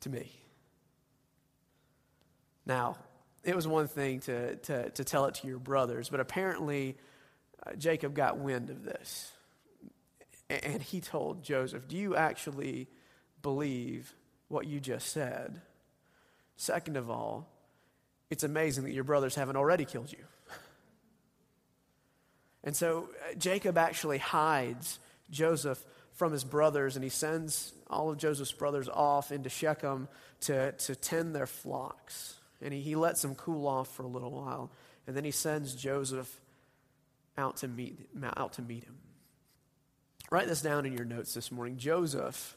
To 0.00 0.10
me. 0.10 0.30
Now, 2.66 2.96
it 3.42 3.54
was 3.54 3.68
one 3.68 3.88
thing 3.88 4.20
to, 4.20 4.56
to, 4.56 4.90
to 4.90 5.04
tell 5.04 5.26
it 5.26 5.34
to 5.36 5.46
your 5.46 5.58
brothers, 5.58 6.08
but 6.08 6.20
apparently 6.20 6.96
uh, 7.66 7.74
Jacob 7.74 8.14
got 8.14 8.38
wind 8.38 8.70
of 8.70 8.84
this. 8.84 9.30
And 10.48 10.82
he 10.82 11.00
told 11.00 11.42
Joseph, 11.42 11.88
Do 11.88 11.96
you 11.96 12.16
actually 12.16 12.88
believe 13.42 14.14
what 14.48 14.66
you 14.66 14.80
just 14.80 15.08
said? 15.08 15.60
Second 16.56 16.96
of 16.96 17.10
all, 17.10 17.48
it's 18.30 18.44
amazing 18.44 18.84
that 18.84 18.92
your 18.92 19.04
brothers 19.04 19.34
haven't 19.34 19.56
already 19.56 19.84
killed 19.84 20.12
you. 20.12 20.24
And 22.64 22.74
so 22.74 23.10
uh, 23.30 23.34
Jacob 23.34 23.78
actually 23.78 24.18
hides 24.18 24.98
Joseph 25.30 25.82
from 26.14 26.32
his 26.32 26.44
brothers, 26.44 26.96
and 26.96 27.04
he 27.04 27.10
sends 27.10 27.72
all 27.88 28.10
of 28.10 28.18
Joseph's 28.18 28.52
brothers 28.52 28.88
off 28.88 29.30
into 29.30 29.48
Shechem 29.48 30.08
to, 30.42 30.72
to 30.72 30.96
tend 30.96 31.34
their 31.34 31.46
flocks. 31.46 32.34
And 32.62 32.72
he, 32.72 32.80
he 32.80 32.96
lets 32.96 33.22
them 33.22 33.34
cool 33.34 33.66
off 33.66 33.94
for 33.94 34.02
a 34.02 34.08
little 34.08 34.30
while, 34.30 34.70
and 35.06 35.16
then 35.16 35.24
he 35.24 35.30
sends 35.30 35.74
Joseph 35.74 36.40
out 37.36 37.58
to 37.58 37.68
meet, 37.68 38.08
out 38.36 38.54
to 38.54 38.62
meet 38.62 38.84
him. 38.84 38.96
Write 40.30 40.48
this 40.48 40.62
down 40.62 40.86
in 40.86 40.92
your 40.92 41.04
notes 41.04 41.34
this 41.34 41.52
morning. 41.52 41.76
Joseph 41.76 42.56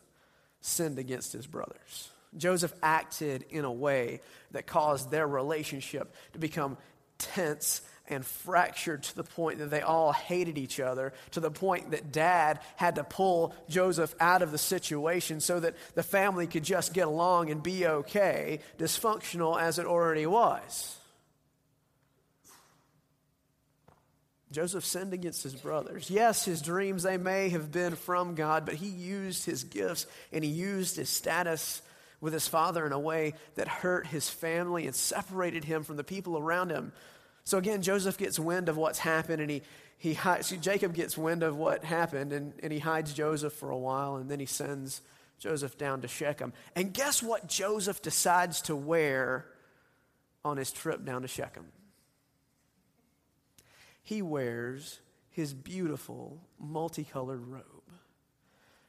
sinned 0.61 0.97
against 0.99 1.33
his 1.33 1.45
brothers. 1.45 2.09
Joseph 2.37 2.73
acted 2.83 3.45
in 3.49 3.65
a 3.65 3.71
way 3.71 4.21
that 4.51 4.67
caused 4.67 5.11
their 5.11 5.27
relationship 5.27 6.13
to 6.33 6.39
become 6.39 6.77
tense 7.17 7.81
and 8.09 8.25
fractured 8.25 9.03
to 9.03 9.15
the 9.15 9.23
point 9.23 9.59
that 9.59 9.69
they 9.69 9.81
all 9.81 10.11
hated 10.11 10.57
each 10.57 10.79
other, 10.79 11.13
to 11.31 11.39
the 11.39 11.51
point 11.51 11.91
that 11.91 12.11
dad 12.11 12.59
had 12.75 12.95
to 12.95 13.03
pull 13.03 13.53
Joseph 13.69 14.15
out 14.19 14.41
of 14.41 14.51
the 14.51 14.57
situation 14.57 15.39
so 15.39 15.59
that 15.59 15.75
the 15.95 16.03
family 16.03 16.47
could 16.47 16.63
just 16.63 16.93
get 16.93 17.07
along 17.07 17.49
and 17.49 17.61
be 17.61 17.85
okay, 17.85 18.59
dysfunctional 18.77 19.59
as 19.59 19.79
it 19.79 19.85
already 19.85 20.25
was. 20.25 20.97
Joseph 24.51 24.85
sinned 24.85 25.13
against 25.13 25.43
his 25.43 25.55
brothers. 25.55 26.09
Yes, 26.09 26.45
his 26.45 26.61
dreams, 26.61 27.03
they 27.03 27.17
may 27.17 27.49
have 27.49 27.71
been 27.71 27.95
from 27.95 28.33
God, 28.35 28.65
but 28.65 28.75
he 28.75 28.87
used 28.87 29.45
his 29.45 29.65
gifts 29.65 30.07
and 30.31 30.43
he 30.43 30.49
used 30.49 30.95
his 30.95 31.09
status 31.09 31.81
with 32.21 32.33
his 32.33 32.47
father 32.47 32.85
in 32.85 32.93
a 32.93 32.99
way 32.99 33.33
that 33.55 33.67
hurt 33.67 34.07
his 34.07 34.29
family 34.29 34.87
and 34.87 34.95
separated 34.95 35.63
him 35.63 35.83
from 35.83 35.97
the 35.97 36.03
people 36.03 36.37
around 36.37 36.71
him. 36.71 36.93
So 37.47 37.57
again, 37.57 37.81
Joseph 37.81 38.17
gets 38.17 38.37
wind 38.37 38.67
of 38.67 38.75
what's 38.75 38.99
happened 38.99 39.41
and 39.41 39.49
he, 39.49 39.61
he 39.97 40.15
hides, 40.15 40.51
Jacob 40.51 40.93
gets 40.93 41.17
wind 41.17 41.43
of 41.43 41.55
what 41.55 41.81
happened 41.85 42.33
and, 42.33 42.51
and 42.61 42.73
he 42.73 42.79
hides 42.79 43.13
Joseph 43.13 43.53
for 43.53 43.69
a 43.69 43.77
while 43.77 44.17
and 44.17 44.29
then 44.29 44.41
he 44.41 44.45
sends 44.45 44.99
Joseph 45.39 45.77
down 45.77 46.01
to 46.01 46.09
Shechem. 46.09 46.51
And 46.75 46.93
guess 46.93 47.23
what 47.23 47.47
Joseph 47.47 48.01
decides 48.01 48.63
to 48.63 48.75
wear 48.75 49.45
on 50.43 50.57
his 50.57 50.73
trip 50.73 51.05
down 51.05 51.21
to 51.21 51.29
Shechem? 51.29 51.67
He 54.03 54.21
wears 54.21 54.99
his 55.29 55.53
beautiful 55.53 56.41
multicolored 56.59 57.47
robe. 57.47 57.63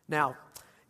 Now, 0.09 0.37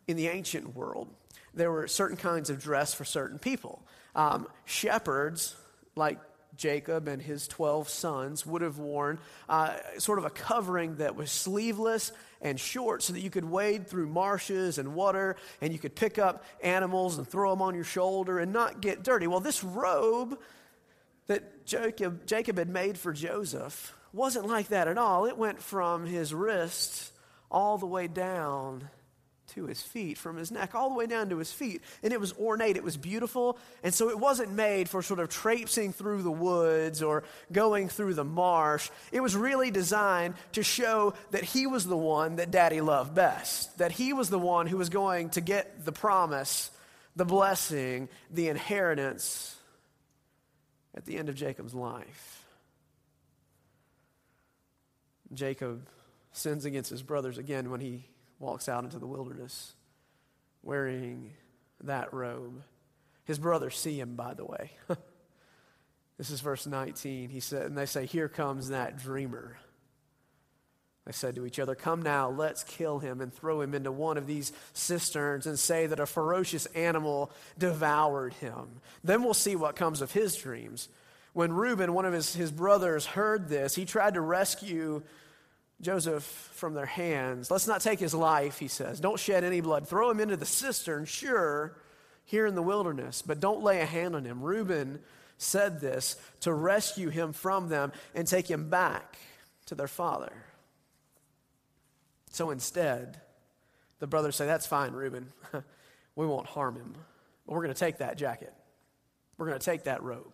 in 0.07 0.17
the 0.17 0.29
ancient 0.29 0.75
world, 0.75 1.09
there 1.53 1.71
were 1.71 1.87
certain 1.87 2.17
kinds 2.17 2.49
of 2.49 2.63
dress 2.63 2.95
for 2.95 3.05
certain 3.05 3.39
people. 3.39 3.87
Um, 4.15 4.49
shepherds, 4.65 5.55
like 5.95 6.19
Jacob 6.59 7.09
and 7.09 7.23
his 7.23 7.49
12 7.49 7.89
sons, 7.89 8.45
would 8.45 8.61
have 8.61 8.79
worn 8.79 9.19
uh, 9.49 9.77
sort 9.97 10.19
of 10.19 10.27
a 10.27 10.31
covering 10.31 10.97
that 10.97 11.17
was 11.17 11.31
sleeveless 11.31 12.13
and 12.43 12.61
short 12.61 13.03
so 13.03 13.13
that 13.13 13.21
you 13.21 13.31
could 13.31 13.45
wade 13.45 13.87
through 13.87 14.09
marshes 14.09 14.77
and 14.77 14.95
water 14.95 15.37
and 15.63 15.73
you 15.73 15.79
could 15.79 15.95
pick 15.95 16.19
up 16.19 16.45
animals 16.63 17.17
and 17.17 17.27
throw 17.27 17.51
them 17.51 17.63
on 17.63 17.75
your 17.75 17.85
shoulder 17.85 18.39
and 18.41 18.53
not 18.53 18.83
get 18.83 19.03
dirty. 19.03 19.27
Well, 19.27 19.41
this 19.41 19.63
robe 19.63 20.39
that 21.29 21.65
Jacob, 21.65 22.27
Jacob 22.27 22.59
had 22.59 22.69
made 22.69 22.99
for 22.99 23.13
Joseph 23.13 23.95
wasn't 24.13 24.47
like 24.47 24.69
that 24.69 24.89
at 24.89 24.99
all. 24.99 25.27
It 25.27 25.39
went 25.39 25.63
from 25.63 26.07
his 26.07 26.35
wrists 26.35 27.13
all 27.51 27.79
the 27.79 27.87
way 27.87 28.09
down 28.09 28.89
to 29.49 29.67
his 29.67 29.83
feet, 29.83 30.19
from 30.19 30.37
his 30.37 30.51
neck 30.51 30.75
all 30.75 30.91
the 30.91 30.95
way 30.95 31.07
down 31.07 31.31
to 31.31 31.39
his 31.39 31.53
feet. 31.53 31.83
And 32.03 32.13
it 32.13 32.21
was 32.21 32.33
ornate, 32.35 32.77
it 32.77 32.85
was 32.85 32.97
beautiful. 32.97 33.59
And 33.83 33.93
so 33.93 34.11
it 34.11 34.19
wasn't 34.19 34.53
made 34.53 34.89
for 34.89 35.03
sort 35.03 35.21
of 35.21 35.29
traipsing 35.29 35.93
through 35.93 36.23
the 36.23 36.31
woods 36.31 37.03
or 37.03 37.25
going 37.53 37.89
through 37.89 38.15
the 38.15 38.25
marsh. 38.25 38.91
It 39.13 39.21
was 39.21 39.37
really 39.37 39.71
designed 39.71 40.35
to 40.53 40.63
show 40.63 41.15
that 41.31 41.45
he 41.45 41.67
was 41.67 41.87
the 41.87 41.97
one 41.97 42.37
that 42.37 42.51
daddy 42.51 42.81
loved 42.81 43.15
best, 43.15 43.79
that 43.79 43.93
he 43.93 44.13
was 44.13 44.31
the 44.31 44.39
one 44.39 44.67
who 44.67 44.77
was 44.77 44.89
going 44.89 45.31
to 45.31 45.41
get 45.41 45.85
the 45.85 45.93
promise, 45.93 46.71
the 47.17 47.25
blessing, 47.25 48.09
the 48.31 48.49
inheritance 48.49 49.57
at 50.95 51.05
the 51.05 51.17
end 51.17 51.29
of 51.29 51.35
Jacob's 51.35 51.75
life. 51.75 52.45
Jacob 55.33 55.87
sins 56.33 56.65
against 56.65 56.91
his 56.91 57.03
brothers 57.03 57.39
again 57.39 57.71
when 57.71 57.81
he 57.81 58.05
walks 58.39 58.69
out 58.69 58.85
into 58.85 58.99
the 58.99 59.07
wilderness 59.07 59.75
wearing 60.63 61.33
that 61.85 62.13
robe. 62.13 62.63
His 63.25 63.39
brothers 63.39 63.77
see 63.77 63.99
him, 63.99 64.17
by 64.17 64.35
the 64.35 64.45
way. 64.45 64.71
this 66.19 66.31
is 66.31 66.41
verse 66.41 66.67
19. 66.67 67.31
He 67.31 67.41
said, 67.41 67.67
and 67.67 67.77
they 67.77 67.87
say, 67.87 68.07
Here 68.07 68.29
comes 68.29 68.69
that 68.69 68.99
dreamer. 68.99 69.57
They 71.05 71.13
said 71.13 71.37
to 71.37 71.47
each 71.47 71.59
other, 71.59 71.75
Come 71.75 72.03
now, 72.03 72.29
let's 72.29 72.65
kill 72.65 72.99
him 72.99 73.23
and 73.23 73.33
throw 73.33 73.63
him 73.63 73.75
into 73.75 73.91
one 73.91 74.19
of 74.19 74.27
these 74.27 74.53
cisterns 74.75 75.47
and 75.47 75.59
say 75.59 75.87
that 75.87 76.01
a 76.01 76.07
ferocious 76.07 76.67
animal 76.67 77.31
devoured 77.59 78.35
him. 78.35 78.83
Then 79.03 79.23
we'll 79.23 79.33
see 79.33 79.57
what 79.57 79.75
comes 79.75 80.03
of 80.03 80.13
his 80.13 80.37
dreams. 80.37 80.91
When 81.33 81.53
Reuben, 81.53 81.95
one 81.95 82.05
of 82.05 82.13
his, 82.13 82.35
his 82.35 82.51
brothers, 82.51 83.07
heard 83.07 83.49
this, 83.49 83.75
he 83.75 83.85
tried 83.87 84.15
to 84.15 84.21
rescue 84.21 85.03
Joseph 85.81 86.25
from 86.25 86.75
their 86.75 86.87
hands. 86.87 87.51
Let's 87.51 87.69
not 87.69 87.81
take 87.81 88.01
his 88.01 88.15
life, 88.15 88.59
he 88.59 88.69
says. 88.69 88.99
Don't 88.99 89.19
shed 89.19 89.45
any 89.45 89.61
blood. 89.61 89.87
Throw 89.87 90.11
him 90.11 90.21
into 90.21 90.37
the 90.37 90.47
cistern, 90.47 91.05
sure, 91.05 91.77
here 92.25 92.47
in 92.47 92.55
the 92.55 92.63
wilderness, 92.63 93.23
but 93.23 93.41
don't 93.41 93.63
lay 93.63 93.81
a 93.81 93.87
hand 93.87 94.17
on 94.17 94.25
him. 94.25 94.43
Reuben 94.43 94.99
said 95.39 95.81
this 95.81 96.17
to 96.41 96.53
rescue 96.53 97.11
him 97.11 97.33
from 97.33 97.69
them 97.69 97.93
and 98.15 98.27
take 98.27 98.51
him 98.51 98.69
back 98.69 99.17
to 99.67 99.75
their 99.75 99.89
father. 99.89 100.33
So 102.31 102.51
instead, 102.51 103.21
the 104.01 104.07
brothers 104.07 104.37
say, 104.37 104.47
That's 104.47 104.67
fine, 104.67 104.93
Reuben. 104.93 105.29
we 106.17 106.27
won't 106.27 106.47
harm 106.47 106.75
him. 106.77 106.95
But 107.47 107.55
we're 107.55 107.63
going 107.63 107.75
to 107.75 107.79
take 107.81 107.99
that 107.99 108.19
jacket, 108.19 108.53
we're 109.37 109.47
going 109.47 109.59
to 109.59 109.65
take 109.65 109.85
that 109.85 110.03
robe. 110.03 110.33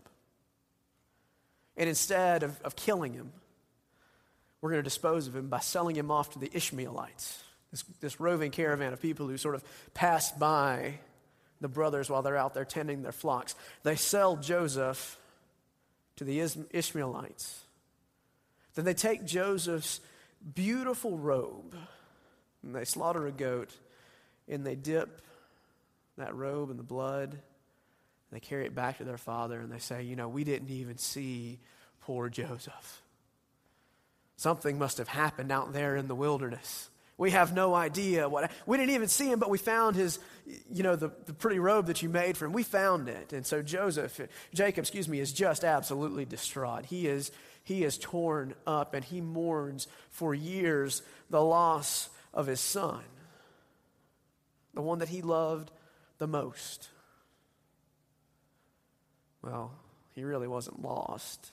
And 1.76 1.88
instead 1.88 2.44
of, 2.44 2.60
of 2.62 2.76
killing 2.76 3.12
him, 3.12 3.32
we're 4.64 4.71
going 4.71 4.83
to 4.83 4.83
dispose 4.83 5.26
of 5.26 5.37
him 5.37 5.49
by 5.49 5.59
selling 5.59 5.94
him 5.94 6.11
off 6.11 6.30
to 6.30 6.38
the 6.38 6.49
Ishmaelites, 6.50 7.44
this, 7.71 7.85
this 8.00 8.18
roving 8.18 8.50
caravan 8.50 8.94
of 8.94 9.02
people 9.02 9.28
who 9.28 9.37
sort 9.37 9.54
of 9.54 9.62
pass 9.92 10.33
by 10.33 10.94
the 11.61 11.68
brothers 11.68 12.09
while 12.09 12.23
they're 12.23 12.38
out 12.38 12.54
there 12.54 12.64
tending 12.64 13.02
their 13.02 13.12
flocks. 13.12 13.54
They 13.83 13.94
sell 13.94 14.37
Joseph 14.38 15.21
to 16.16 16.25
the 16.25 16.40
Ishmaelites. 16.71 17.61
Then 18.75 18.87
they 18.87 18.94
take 18.94 19.26
Joseph's 19.26 20.00
beautiful 20.54 21.18
robe 21.18 21.76
and 22.62 22.75
they 22.75 22.87
slaughter 22.87 23.26
a 23.26 23.33
goat 23.33 23.68
and 24.49 24.64
they 24.64 24.76
dip 24.76 25.21
that 26.16 26.35
robe 26.35 26.71
in 26.71 26.78
the 26.78 26.83
blood. 26.83 27.33
And 27.33 27.40
they 28.30 28.40
carry 28.40 28.64
it 28.64 28.75
back 28.75 28.97
to 28.97 29.04
their 29.04 29.18
father 29.18 29.61
and 29.61 29.71
they 29.71 29.78
say, 29.78 30.04
You 30.04 30.16
know, 30.16 30.30
we 30.30 30.42
didn't 30.42 30.71
even 30.71 30.97
see 30.97 31.59
poor 32.00 32.30
Joseph. 32.30 33.02
Something 34.36 34.78
must 34.78 34.98
have 34.98 35.08
happened 35.08 35.52
out 35.52 35.72
there 35.72 35.96
in 35.96 36.08
the 36.08 36.14
wilderness 36.14 36.90
We 37.16 37.30
have 37.30 37.54
no 37.54 37.74
idea 37.74 38.28
what. 38.28 38.50
We 38.66 38.76
didn't 38.76 38.94
even 38.94 39.08
see 39.08 39.30
him, 39.30 39.38
but 39.38 39.48
we 39.48 39.58
found 39.58 39.94
his, 39.94 40.18
you 40.70 40.82
know, 40.82 40.96
the, 40.96 41.12
the 41.26 41.32
pretty 41.32 41.60
robe 41.60 41.86
that 41.86 42.02
you 42.02 42.08
made 42.08 42.36
for 42.36 42.46
him. 42.46 42.52
We 42.52 42.64
found 42.64 43.08
it. 43.08 43.32
And 43.32 43.46
so 43.46 43.62
Joseph, 43.62 44.20
Jacob, 44.52 44.82
excuse 44.82 45.08
me, 45.08 45.20
is 45.20 45.32
just 45.32 45.62
absolutely 45.62 46.24
distraught. 46.24 46.86
He 46.86 47.06
is, 47.06 47.30
he 47.62 47.84
is 47.84 47.98
torn 47.98 48.54
up 48.66 48.94
and 48.94 49.04
he 49.04 49.20
mourns 49.20 49.86
for 50.10 50.34
years 50.34 51.02
the 51.30 51.42
loss 51.42 52.10
of 52.32 52.48
his 52.48 52.60
son, 52.60 53.02
the 54.74 54.82
one 54.82 54.98
that 54.98 55.08
he 55.08 55.22
loved 55.22 55.70
the 56.18 56.26
most. 56.26 56.88
Well, 59.40 59.72
he 60.16 60.24
really 60.24 60.48
wasn't 60.48 60.82
lost. 60.82 61.52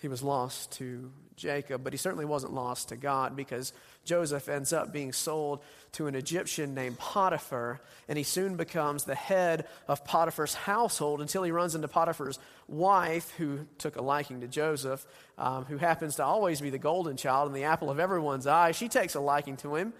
He 0.00 0.08
was 0.08 0.22
lost 0.22 0.72
to 0.72 1.10
Jacob, 1.36 1.84
but 1.84 1.92
he 1.92 1.96
certainly 1.96 2.24
wasn't 2.24 2.52
lost 2.52 2.88
to 2.88 2.96
God 2.96 3.36
because 3.36 3.72
Joseph 4.04 4.48
ends 4.48 4.72
up 4.72 4.92
being 4.92 5.12
sold 5.12 5.62
to 5.92 6.06
an 6.06 6.14
Egyptian 6.14 6.74
named 6.74 6.98
Potiphar, 6.98 7.80
and 8.08 8.16
he 8.16 8.24
soon 8.24 8.56
becomes 8.56 9.04
the 9.04 9.14
head 9.14 9.66
of 9.88 10.04
Potiphar's 10.04 10.54
household 10.54 11.20
until 11.20 11.42
he 11.42 11.50
runs 11.50 11.74
into 11.74 11.88
Potiphar's 11.88 12.38
wife, 12.66 13.30
who 13.36 13.66
took 13.78 13.96
a 13.96 14.02
liking 14.02 14.40
to 14.40 14.48
Joseph, 14.48 15.06
um, 15.38 15.64
who 15.64 15.76
happens 15.76 16.16
to 16.16 16.24
always 16.24 16.60
be 16.60 16.70
the 16.70 16.78
golden 16.78 17.16
child 17.16 17.46
and 17.46 17.56
the 17.56 17.64
apple 17.64 17.90
of 17.90 17.98
everyone's 17.98 18.46
eye. 18.46 18.72
She 18.72 18.88
takes 18.88 19.14
a 19.14 19.20
liking 19.20 19.56
to 19.58 19.74
him, 19.74 19.92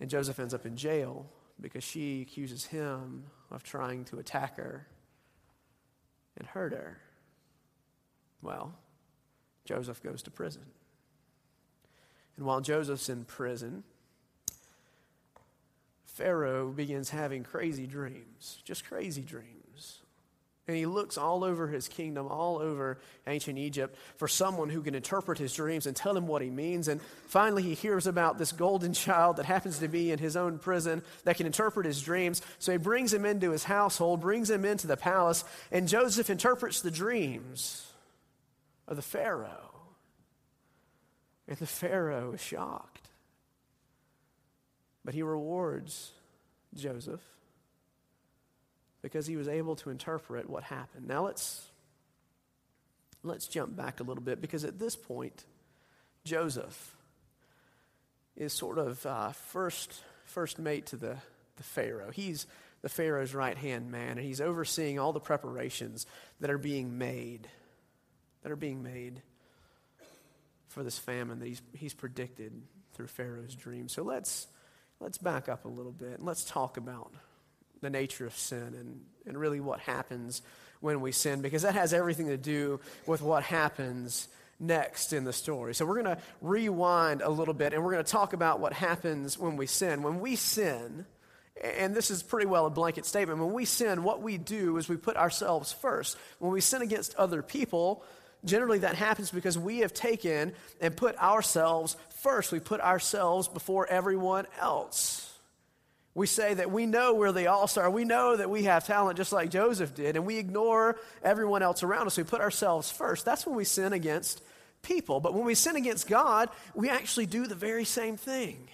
and 0.00 0.10
Joseph 0.10 0.38
ends 0.38 0.54
up 0.54 0.66
in 0.66 0.76
jail 0.76 1.26
because 1.60 1.84
she 1.84 2.22
accuses 2.22 2.66
him 2.66 3.24
of 3.50 3.62
trying 3.62 4.04
to 4.06 4.18
attack 4.18 4.56
her 4.56 4.86
and 6.36 6.46
hurt 6.46 6.72
her. 6.72 6.98
Well, 8.42 8.74
Joseph 9.64 10.02
goes 10.02 10.22
to 10.22 10.30
prison. 10.30 10.62
And 12.36 12.46
while 12.46 12.60
Joseph's 12.60 13.08
in 13.08 13.24
prison, 13.24 13.84
Pharaoh 16.04 16.70
begins 16.70 17.10
having 17.10 17.42
crazy 17.42 17.86
dreams, 17.86 18.60
just 18.64 18.84
crazy 18.84 19.22
dreams. 19.22 19.98
And 20.68 20.76
he 20.76 20.86
looks 20.86 21.18
all 21.18 21.42
over 21.42 21.66
his 21.66 21.88
kingdom, 21.88 22.28
all 22.28 22.58
over 22.58 22.98
ancient 23.26 23.58
Egypt, 23.58 23.96
for 24.16 24.28
someone 24.28 24.70
who 24.70 24.80
can 24.80 24.94
interpret 24.94 25.36
his 25.38 25.52
dreams 25.52 25.86
and 25.86 25.96
tell 25.96 26.16
him 26.16 26.28
what 26.28 26.40
he 26.40 26.50
means. 26.50 26.86
And 26.86 27.00
finally, 27.26 27.62
he 27.62 27.74
hears 27.74 28.06
about 28.06 28.38
this 28.38 28.52
golden 28.52 28.92
child 28.92 29.36
that 29.36 29.44
happens 29.44 29.78
to 29.80 29.88
be 29.88 30.12
in 30.12 30.20
his 30.20 30.36
own 30.36 30.58
prison 30.58 31.02
that 31.24 31.36
can 31.36 31.46
interpret 31.46 31.84
his 31.84 32.00
dreams. 32.00 32.42
So 32.60 32.70
he 32.70 32.78
brings 32.78 33.12
him 33.12 33.24
into 33.24 33.50
his 33.50 33.64
household, 33.64 34.20
brings 34.20 34.50
him 34.50 34.64
into 34.64 34.86
the 34.86 34.96
palace, 34.96 35.44
and 35.72 35.88
Joseph 35.88 36.30
interprets 36.30 36.80
the 36.80 36.92
dreams 36.92 37.91
of 38.92 38.96
the 38.96 39.02
Pharaoh. 39.02 39.70
And 41.48 41.56
the 41.56 41.66
Pharaoh 41.66 42.32
is 42.32 42.40
shocked. 42.40 43.08
But 45.04 45.14
he 45.14 45.22
rewards 45.22 46.12
Joseph 46.74 47.20
because 49.02 49.26
he 49.26 49.36
was 49.36 49.48
able 49.48 49.74
to 49.76 49.90
interpret 49.90 50.48
what 50.48 50.62
happened. 50.62 51.08
Now 51.08 51.24
let's 51.24 51.68
let's 53.24 53.48
jump 53.48 53.74
back 53.76 54.00
a 54.00 54.04
little 54.04 54.22
bit 54.22 54.40
because 54.40 54.64
at 54.64 54.78
this 54.78 54.94
point 54.94 55.44
Joseph 56.24 56.96
is 58.36 58.52
sort 58.52 58.78
of 58.78 59.04
uh, 59.04 59.32
first 59.32 60.02
first 60.24 60.58
mate 60.58 60.86
to 60.86 60.96
the, 60.96 61.16
the 61.56 61.62
Pharaoh. 61.62 62.10
He's 62.12 62.46
the 62.82 62.88
Pharaoh's 62.88 63.34
right 63.34 63.56
hand 63.56 63.90
man, 63.90 64.18
and 64.18 64.20
he's 64.20 64.40
overseeing 64.40 64.98
all 64.98 65.12
the 65.12 65.20
preparations 65.20 66.06
that 66.40 66.50
are 66.50 66.58
being 66.58 66.98
made, 66.98 67.48
that 68.42 68.52
are 68.52 68.56
being 68.56 68.82
made 68.82 69.22
for 70.68 70.82
this 70.82 70.98
famine 70.98 71.38
that 71.38 71.46
he's, 71.46 71.62
he's 71.74 71.94
predicted 71.94 72.52
through 72.94 73.06
Pharaoh's 73.06 73.54
dream. 73.54 73.88
So 73.88 74.02
let's, 74.02 74.46
let's 75.00 75.18
back 75.18 75.48
up 75.48 75.64
a 75.64 75.68
little 75.68 75.92
bit 75.92 76.18
and 76.18 76.24
let's 76.24 76.44
talk 76.44 76.76
about 76.76 77.12
the 77.80 77.90
nature 77.90 78.26
of 78.26 78.34
sin 78.34 78.74
and, 78.78 79.00
and 79.26 79.38
really 79.38 79.60
what 79.60 79.80
happens 79.80 80.42
when 80.80 81.00
we 81.00 81.12
sin, 81.12 81.42
because 81.42 81.62
that 81.62 81.74
has 81.74 81.94
everything 81.94 82.26
to 82.28 82.36
do 82.36 82.80
with 83.06 83.22
what 83.22 83.44
happens 83.44 84.28
next 84.58 85.12
in 85.12 85.24
the 85.24 85.32
story. 85.32 85.74
So 85.74 85.84
we're 85.84 86.02
going 86.02 86.16
to 86.16 86.22
rewind 86.40 87.22
a 87.22 87.28
little 87.28 87.54
bit 87.54 87.72
and 87.72 87.84
we're 87.84 87.92
going 87.92 88.04
to 88.04 88.10
talk 88.10 88.32
about 88.32 88.60
what 88.60 88.72
happens 88.72 89.38
when 89.38 89.56
we 89.56 89.66
sin. 89.66 90.02
When 90.02 90.20
we 90.20 90.36
sin, 90.36 91.04
and 91.62 91.94
this 91.94 92.10
is 92.10 92.22
pretty 92.22 92.46
well 92.46 92.66
a 92.66 92.70
blanket 92.70 93.04
statement, 93.04 93.38
when 93.38 93.52
we 93.52 93.64
sin, 93.64 94.02
what 94.02 94.22
we 94.22 94.38
do 94.38 94.76
is 94.76 94.88
we 94.88 94.96
put 94.96 95.16
ourselves 95.16 95.72
first. 95.72 96.16
When 96.38 96.52
we 96.52 96.60
sin 96.60 96.82
against 96.82 97.14
other 97.16 97.42
people, 97.42 98.04
Generally, 98.44 98.80
that 98.80 98.96
happens 98.96 99.30
because 99.30 99.56
we 99.56 99.78
have 99.78 99.92
taken 99.92 100.52
and 100.80 100.96
put 100.96 101.16
ourselves 101.18 101.96
first. 102.22 102.50
We 102.50 102.60
put 102.60 102.80
ourselves 102.80 103.48
before 103.48 103.86
everyone 103.86 104.46
else. 104.60 105.28
We 106.14 106.26
say 106.26 106.54
that 106.54 106.70
we 106.70 106.84
know 106.84 107.14
we're 107.14 107.32
the 107.32 107.46
all 107.46 107.66
star. 107.66 107.88
We 107.88 108.04
know 108.04 108.36
that 108.36 108.50
we 108.50 108.64
have 108.64 108.86
talent 108.86 109.16
just 109.16 109.32
like 109.32 109.50
Joseph 109.50 109.94
did, 109.94 110.16
and 110.16 110.26
we 110.26 110.36
ignore 110.38 110.96
everyone 111.22 111.62
else 111.62 111.82
around 111.82 112.06
us. 112.06 112.18
We 112.18 112.24
put 112.24 112.40
ourselves 112.40 112.90
first. 112.90 113.24
That's 113.24 113.46
when 113.46 113.56
we 113.56 113.64
sin 113.64 113.92
against 113.92 114.42
people. 114.82 115.20
But 115.20 115.32
when 115.32 115.44
we 115.44 115.54
sin 115.54 115.76
against 115.76 116.08
God, 116.08 116.50
we 116.74 116.90
actually 116.90 117.26
do 117.26 117.46
the 117.46 117.54
very 117.54 117.84
same 117.84 118.16
thing. 118.16 118.68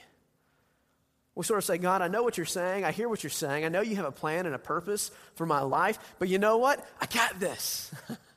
We 1.36 1.44
sort 1.44 1.58
of 1.58 1.64
say, 1.64 1.78
God, 1.78 2.02
I 2.02 2.08
know 2.08 2.24
what 2.24 2.36
you're 2.36 2.46
saying. 2.46 2.84
I 2.84 2.90
hear 2.90 3.08
what 3.08 3.22
you're 3.22 3.30
saying. 3.30 3.64
I 3.64 3.68
know 3.68 3.82
you 3.82 3.94
have 3.96 4.06
a 4.06 4.10
plan 4.10 4.46
and 4.46 4.56
a 4.56 4.58
purpose 4.58 5.12
for 5.36 5.46
my 5.46 5.60
life, 5.60 5.96
but 6.18 6.28
you 6.28 6.38
know 6.38 6.56
what? 6.56 6.84
I 7.00 7.06
got 7.06 7.38
this. 7.38 7.92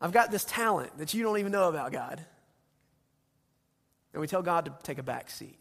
I've 0.00 0.12
got 0.12 0.30
this 0.30 0.44
talent 0.44 0.96
that 0.98 1.12
you 1.12 1.22
don't 1.22 1.38
even 1.38 1.52
know 1.52 1.68
about, 1.68 1.92
God. 1.92 2.24
And 4.12 4.20
we 4.20 4.26
tell 4.26 4.42
God 4.42 4.64
to 4.64 4.74
take 4.82 4.98
a 4.98 5.02
back 5.02 5.30
seat. 5.30 5.58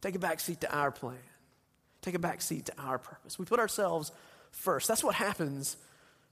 Take 0.00 0.14
a 0.14 0.18
back 0.18 0.40
seat 0.40 0.60
to 0.62 0.74
our 0.74 0.90
plan. 0.90 1.18
Take 2.02 2.14
a 2.14 2.18
back 2.18 2.42
seat 2.42 2.66
to 2.66 2.72
our 2.78 2.98
purpose. 2.98 3.38
We 3.38 3.44
put 3.44 3.60
ourselves 3.60 4.12
first. 4.50 4.88
That's 4.88 5.04
what 5.04 5.14
happens 5.14 5.76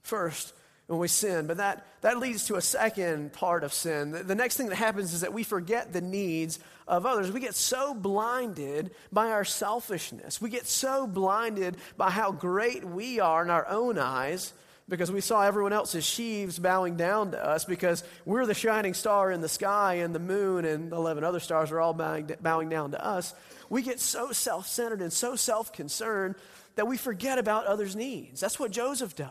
first 0.01 0.53
when 0.87 0.99
we 0.99 1.07
sin. 1.07 1.47
But 1.47 1.57
that, 1.57 1.85
that 2.01 2.19
leads 2.19 2.45
to 2.47 2.55
a 2.55 2.61
second 2.61 3.33
part 3.33 3.63
of 3.63 3.73
sin. 3.73 4.11
The, 4.11 4.23
the 4.23 4.35
next 4.35 4.57
thing 4.57 4.69
that 4.69 4.75
happens 4.75 5.13
is 5.13 5.21
that 5.21 5.33
we 5.33 5.43
forget 5.43 5.93
the 5.93 6.01
needs 6.01 6.59
of 6.87 7.05
others. 7.05 7.31
We 7.31 7.39
get 7.39 7.55
so 7.55 7.93
blinded 7.93 8.91
by 9.11 9.31
our 9.31 9.45
selfishness. 9.45 10.41
We 10.41 10.49
get 10.49 10.67
so 10.67 11.07
blinded 11.07 11.77
by 11.97 12.09
how 12.09 12.31
great 12.31 12.83
we 12.83 13.19
are 13.19 13.43
in 13.43 13.49
our 13.49 13.67
own 13.67 13.97
eyes 13.97 14.53
because 14.89 15.11
we 15.11 15.21
saw 15.21 15.43
everyone 15.43 15.73
else's 15.73 16.03
sheaves 16.03 16.59
bowing 16.59 16.95
down 16.95 17.31
to 17.31 17.43
us 17.43 17.65
because 17.65 18.03
we're 18.25 18.45
the 18.45 18.53
shining 18.53 18.93
star 18.93 19.31
in 19.31 19.41
the 19.41 19.49
sky 19.49 19.95
and 19.95 20.13
the 20.13 20.19
moon 20.19 20.65
and 20.65 20.91
11 20.91 21.23
other 21.23 21.39
stars 21.39 21.71
are 21.71 21.79
all 21.79 21.93
bowing, 21.93 22.29
bowing 22.41 22.69
down 22.69 22.91
to 22.91 23.03
us. 23.03 23.33
We 23.69 23.81
get 23.81 23.99
so 23.99 24.31
self 24.31 24.67
centered 24.67 25.01
and 25.01 25.11
so 25.11 25.35
self 25.35 25.71
concerned 25.71 26.35
that 26.75 26.87
we 26.87 26.97
forget 26.97 27.37
about 27.37 27.65
others' 27.65 27.95
needs. 27.95 28.41
That's 28.41 28.59
what 28.59 28.71
Joseph 28.71 29.15
does. 29.15 29.29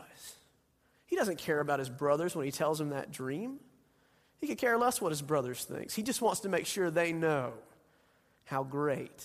He 1.05 1.15
doesn't 1.15 1.37
care 1.37 1.59
about 1.59 1.79
his 1.79 1.89
brothers 1.89 2.35
when 2.35 2.45
he 2.45 2.51
tells 2.51 2.79
them 2.79 2.89
that 2.89 3.11
dream. 3.11 3.59
He 4.39 4.47
could 4.47 4.57
care 4.57 4.77
less 4.77 4.99
what 4.99 5.11
his 5.11 5.21
brothers 5.21 5.63
thinks. 5.63 5.93
He 5.93 6.03
just 6.03 6.21
wants 6.21 6.41
to 6.41 6.49
make 6.49 6.65
sure 6.65 6.89
they 6.89 7.13
know 7.13 7.53
how 8.45 8.63
great 8.63 9.23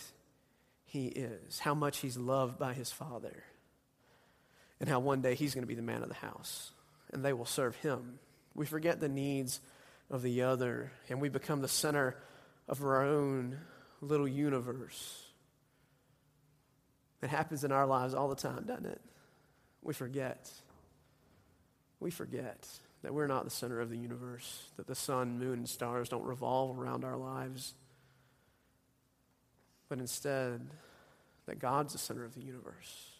he 0.85 1.07
is, 1.07 1.59
how 1.59 1.75
much 1.75 1.99
he's 1.99 2.17
loved 2.17 2.59
by 2.59 2.75
his 2.75 2.93
father 2.93 3.43
and 4.81 4.89
how 4.89 5.01
one 5.01 5.21
day 5.21 5.35
he's 5.35 5.55
going 5.55 5.63
to 5.63 5.69
be 5.69 5.75
the 5.75 5.83
man 5.83 6.03
of 6.03 6.09
the 6.09 6.15
house 6.15 6.73
and 7.13 7.25
they 7.25 7.33
will 7.33 7.45
serve 7.45 7.77
him. 7.77 8.19
We 8.55 8.67
forget 8.67 9.01
the 9.01 9.09
needs 9.09 9.61
of 10.11 10.23
the 10.23 10.43
other 10.43 10.93
and 11.09 11.21
we 11.21 11.29
become 11.29 11.61
the 11.61 11.69
center 11.69 12.17
of 12.69 12.83
our 12.83 13.03
own 13.03 13.59
little 14.01 14.29
universe. 14.29 15.25
It 17.23 17.31
happens 17.31 17.65
in 17.65 17.73
our 17.73 17.87
lives 17.87 18.15
all 18.15 18.29
the 18.29 18.37
time, 18.37 18.65
doesn't 18.65 18.87
it? 18.87 19.01
We 19.83 19.95
forget. 19.95 20.51
We 21.99 22.11
forget 22.11 22.69
that 23.03 23.15
we're 23.15 23.27
not 23.27 23.45
the 23.45 23.51
center 23.51 23.81
of 23.81 23.91
the 23.91 23.97
universe, 23.97 24.71
that 24.77 24.87
the 24.87 24.95
sun, 24.95 25.39
moon, 25.39 25.59
and 25.59 25.69
stars 25.69 26.09
don't 26.09 26.25
revolve 26.25 26.79
around 26.79 27.05
our 27.05 27.17
lives, 27.17 27.75
but 29.89 29.99
instead, 29.99 30.69
that 31.47 31.59
God's 31.59 31.93
the 31.93 31.99
center 31.99 32.25
of 32.25 32.35
the 32.35 32.43
universe 32.43 33.18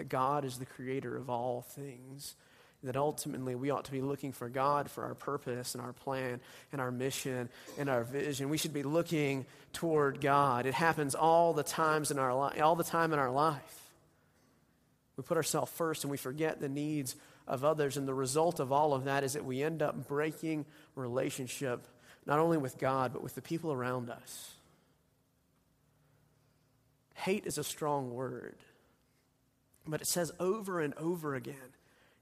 that 0.00 0.08
God 0.08 0.46
is 0.46 0.56
the 0.56 0.64
creator 0.64 1.14
of 1.14 1.28
all 1.28 1.60
things, 1.60 2.34
that 2.82 2.96
ultimately 2.96 3.54
we 3.54 3.68
ought 3.68 3.84
to 3.84 3.92
be 3.92 4.00
looking 4.00 4.32
for 4.32 4.48
God 4.48 4.90
for 4.90 5.04
our 5.04 5.14
purpose 5.14 5.74
and 5.74 5.84
our 5.84 5.92
plan 5.92 6.40
and 6.72 6.80
our 6.80 6.90
mission 6.90 7.50
and 7.78 7.90
our 7.90 8.02
vision. 8.02 8.48
We 8.48 8.56
should 8.56 8.72
be 8.72 8.82
looking 8.82 9.44
toward 9.74 10.22
God. 10.22 10.64
It 10.64 10.72
happens 10.72 11.14
all 11.14 11.52
the 11.52 11.62
times 11.62 12.10
in 12.10 12.18
our 12.18 12.34
life, 12.34 12.62
all 12.62 12.76
the 12.76 12.82
time 12.82 13.12
in 13.12 13.18
our 13.18 13.30
life. 13.30 13.90
We 15.18 15.22
put 15.22 15.36
ourselves 15.36 15.70
first 15.70 16.02
and 16.02 16.10
we 16.10 16.16
forget 16.16 16.58
the 16.58 16.70
needs 16.70 17.14
of 17.46 17.62
others, 17.62 17.98
and 17.98 18.08
the 18.08 18.14
result 18.14 18.58
of 18.58 18.72
all 18.72 18.94
of 18.94 19.04
that 19.04 19.22
is 19.22 19.34
that 19.34 19.44
we 19.44 19.62
end 19.62 19.82
up 19.82 20.08
breaking 20.08 20.64
relationship 20.94 21.86
not 22.24 22.38
only 22.38 22.56
with 22.56 22.78
God 22.78 23.12
but 23.12 23.22
with 23.22 23.34
the 23.34 23.42
people 23.42 23.70
around 23.70 24.08
us. 24.08 24.52
Hate 27.16 27.44
is 27.44 27.58
a 27.58 27.64
strong 27.64 28.14
word. 28.14 28.56
But 29.86 30.02
it 30.02 30.06
says 30.06 30.32
over 30.38 30.80
and 30.80 30.94
over 30.94 31.34
again 31.34 31.56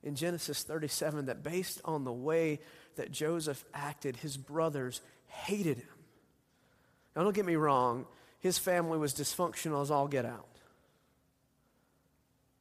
in 0.02 0.14
Genesis 0.14 0.62
37 0.62 1.26
that 1.26 1.42
based 1.42 1.80
on 1.84 2.04
the 2.04 2.12
way 2.12 2.60
that 2.96 3.10
Joseph 3.10 3.64
acted, 3.74 4.16
his 4.16 4.36
brothers 4.36 5.00
hated 5.26 5.78
him. 5.78 5.86
Now, 7.14 7.24
don't 7.24 7.34
get 7.34 7.46
me 7.46 7.56
wrong, 7.56 8.06
his 8.40 8.58
family 8.58 8.98
was 8.98 9.14
dysfunctional 9.14 9.82
as 9.82 9.90
all 9.90 10.06
get 10.08 10.24
out. 10.24 10.46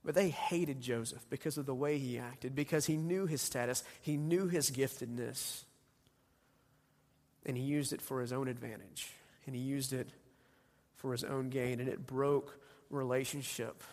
But 0.04 0.16
they 0.16 0.30
hated 0.30 0.82
Joseph 0.82 1.26
because 1.30 1.58
of 1.58 1.66
the 1.66 1.76
way 1.76 1.98
he 2.00 2.18
acted, 2.18 2.56
because 2.56 2.86
he 2.86 2.98
knew 2.98 3.26
his 3.26 3.42
status, 3.42 3.84
he 4.02 4.18
knew 4.18 4.48
his 4.48 4.72
giftedness, 4.72 5.64
and 7.46 7.58
he 7.58 7.64
used 7.64 7.94
it 7.94 8.02
for 8.02 8.22
his 8.22 8.32
own 8.32 8.48
advantage, 8.48 9.12
and 9.46 9.56
he 9.56 9.62
used 9.62 9.94
it 9.94 10.10
for 10.96 11.12
his 11.12 11.24
own 11.24 11.50
gain, 11.50 11.80
and 11.80 11.90
it 11.90 12.08
broke 12.08 12.58
relationship 12.90 13.84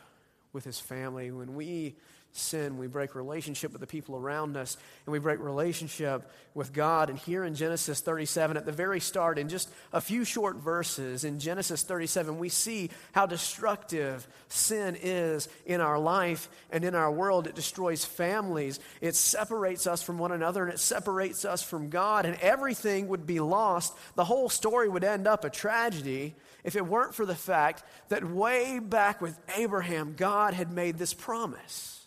with 0.55 0.65
his 0.65 0.81
family. 0.81 1.31
When 1.31 1.55
we 1.55 1.97
sin, 2.37 2.79
we 2.79 2.89
break 2.89 3.15
relationship 3.15 3.73
with 3.73 3.81
the 3.81 3.87
people 3.87 4.17
around 4.17 4.57
us, 4.57 4.77
and 5.07 5.13
we 5.13 5.19
break 5.19 5.39
relationship 5.39 6.29
with 6.53 6.73
God. 6.73 7.09
And 7.09 7.19
here 7.19 7.45
in 7.45 7.55
Genesis 7.55 8.01
37, 8.01 8.57
at 8.57 8.67
the 8.67 8.73
very 8.73 8.99
start, 8.99 9.39
in 9.39 9.49
just 9.49 9.71
a 9.93 10.01
few 10.01 10.25
short 10.25 10.57
verses, 10.57 11.25
in 11.25 11.39
Genesis 11.39 11.85
37, 11.85 12.39
we 12.39 12.49
see 12.49 12.91
how 13.13 13.27
destructive 13.27 14.27
sin 14.49 14.97
is 15.01 15.49
in 15.65 15.81
our 15.81 15.99
life 15.99 16.49
and 16.71 16.85
in 16.85 16.95
our 16.95 17.11
world. 17.11 17.47
It 17.47 17.55
destroys 17.55 18.05
families, 18.05 18.81
it 19.01 19.15
separates 19.15 19.87
us 19.87 20.03
from 20.03 20.19
one 20.19 20.33
another, 20.33 20.65
and 20.65 20.73
it 20.73 20.81
separates 20.81 21.45
us 21.45 21.63
from 21.63 21.89
God, 21.89 22.27
and 22.27 22.37
everything 22.41 23.09
would 23.09 23.27
be 23.27 23.39
lost. 23.39 23.97
The 24.17 24.25
whole 24.25 24.49
story 24.49 24.89
would 24.89 25.05
end 25.05 25.29
up 25.29 25.45
a 25.45 25.51
tragedy 25.51 26.35
if 26.65 26.75
it 26.75 26.87
weren't 26.87 27.15
for 27.15 27.27
the 27.27 27.35
fact 27.35 27.85
that 28.09 28.29
way 28.29 28.81
back 28.81 29.21
with 29.21 29.39
Abraham, 29.57 30.15
God 30.17 30.55
had 30.55 30.73
made 30.73 30.99
this 30.99 31.15
promise. 31.15 32.04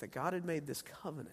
That 0.00 0.12
God 0.12 0.32
had 0.32 0.44
made 0.44 0.66
this 0.66 0.82
covenant 0.82 1.28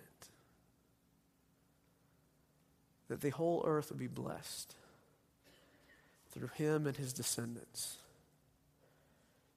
that 3.07 3.21
the 3.21 3.29
whole 3.29 3.63
earth 3.65 3.89
would 3.89 3.99
be 3.99 4.07
blessed 4.07 4.75
through 6.31 6.49
him 6.55 6.85
and 6.85 6.97
his 6.97 7.13
descendants 7.13 7.97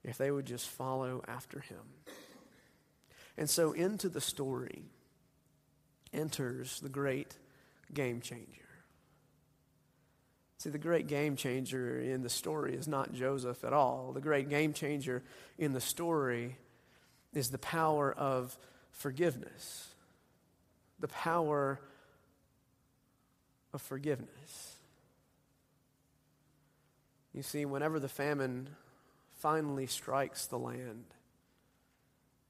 if 0.02 0.16
they 0.16 0.30
would 0.30 0.46
just 0.46 0.68
follow 0.68 1.22
after 1.28 1.60
him. 1.60 1.82
And 3.36 3.50
so 3.50 3.72
into 3.72 4.08
the 4.08 4.20
story 4.20 4.82
enters 6.12 6.80
the 6.80 6.88
great 6.88 7.36
game 7.92 8.20
changer. 8.20 8.46
See, 10.58 10.70
the 10.70 10.78
great 10.78 11.06
game 11.06 11.36
changer 11.36 11.98
in 11.98 12.22
the 12.22 12.28
story 12.28 12.74
is 12.74 12.86
not 12.86 13.14
Joseph 13.14 13.64
at 13.64 13.72
all. 13.72 14.12
The 14.12 14.20
great 14.20 14.50
game 14.50 14.74
changer 14.74 15.22
in 15.56 15.72
the 15.72 15.80
story 15.80 16.56
is 17.32 17.50
the 17.50 17.58
power 17.58 18.12
of 18.12 18.58
forgiveness, 18.92 19.88
the 20.98 21.08
power 21.08 21.80
of 23.72 23.82
forgiveness. 23.82 24.76
You 27.32 27.42
see, 27.42 27.64
whenever 27.64 28.00
the 28.00 28.08
famine 28.08 28.68
finally 29.38 29.86
strikes 29.86 30.46
the 30.46 30.58
land, 30.58 31.04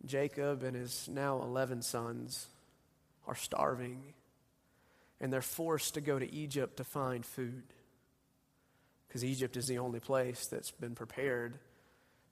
Jacob 0.07 0.62
and 0.62 0.74
his 0.74 1.09
now 1.09 1.42
11 1.42 1.83
sons 1.83 2.46
are 3.26 3.35
starving, 3.35 4.03
and 5.20 5.33
they're 5.33 5.42
forced 5.42 5.94
to 5.94 6.00
go 6.00 6.18
to 6.18 6.35
Egypt 6.35 6.79
to 6.79 6.85
find 6.85 7.24
food. 7.24 7.62
Because 9.07 9.24
Egypt 9.24 9.57
is 9.57 9.66
the 9.66 9.79
only 9.79 10.00
place 10.00 10.46
that's 10.46 10.70
been 10.70 10.94
prepared 10.94 11.59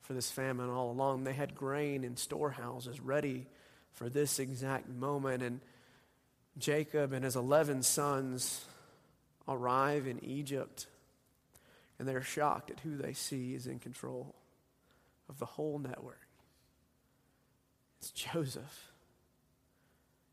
for 0.01 0.15
this 0.15 0.31
famine 0.31 0.71
all 0.71 0.91
along. 0.91 1.25
They 1.25 1.35
had 1.35 1.55
grain 1.55 2.05
in 2.05 2.17
storehouses 2.17 3.01
ready 3.01 3.47
for 3.93 4.09
this 4.09 4.39
exact 4.39 4.89
moment. 4.89 5.43
And 5.43 5.61
Jacob 6.59 7.13
and 7.13 7.25
his 7.25 7.37
11 7.37 7.83
sons 7.83 8.65
arrive 9.47 10.07
in 10.07 10.25
Egypt, 10.25 10.87
and 11.99 12.07
they're 12.07 12.23
shocked 12.23 12.71
at 12.71 12.81
who 12.81 12.97
they 12.97 13.13
see 13.13 13.55
is 13.55 13.67
in 13.67 13.79
control 13.79 14.35
of 15.29 15.39
the 15.39 15.47
whole 15.47 15.79
network. 15.79 16.27
It's 17.99 18.11
Joseph. 18.11 18.89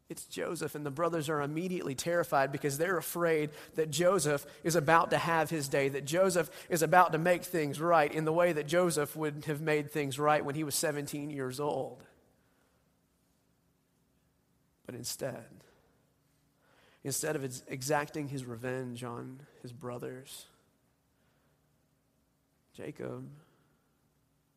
It's 0.07 0.25
Joseph, 0.25 0.75
and 0.75 0.85
the 0.85 0.91
brothers 0.91 1.29
are 1.29 1.41
immediately 1.41 1.95
terrified 1.95 2.51
because 2.51 2.77
they're 2.77 2.97
afraid 2.97 3.49
that 3.73 3.89
Joseph 3.89 4.45
is 4.63 4.75
about 4.75 5.09
to 5.09 5.17
have 5.17 5.49
his 5.49 5.67
day, 5.67 5.89
that 5.89 6.05
Joseph 6.05 6.51
is 6.69 6.83
about 6.83 7.11
to 7.13 7.17
make 7.17 7.43
things 7.43 7.79
right 7.79 8.13
in 8.13 8.23
the 8.23 8.33
way 8.33 8.53
that 8.53 8.67
Joseph 8.67 9.15
would 9.15 9.45
have 9.45 9.61
made 9.61 9.89
things 9.89 10.19
right 10.19 10.45
when 10.45 10.53
he 10.53 10.63
was 10.63 10.75
17 10.75 11.31
years 11.31 11.59
old. 11.59 12.03
But 14.85 14.95
instead, 14.95 15.45
instead 17.03 17.35
of 17.35 17.43
exacting 17.67 18.27
his 18.27 18.45
revenge 18.45 19.03
on 19.03 19.41
his 19.61 19.71
brothers, 19.71 20.45
Jacob 22.75 23.27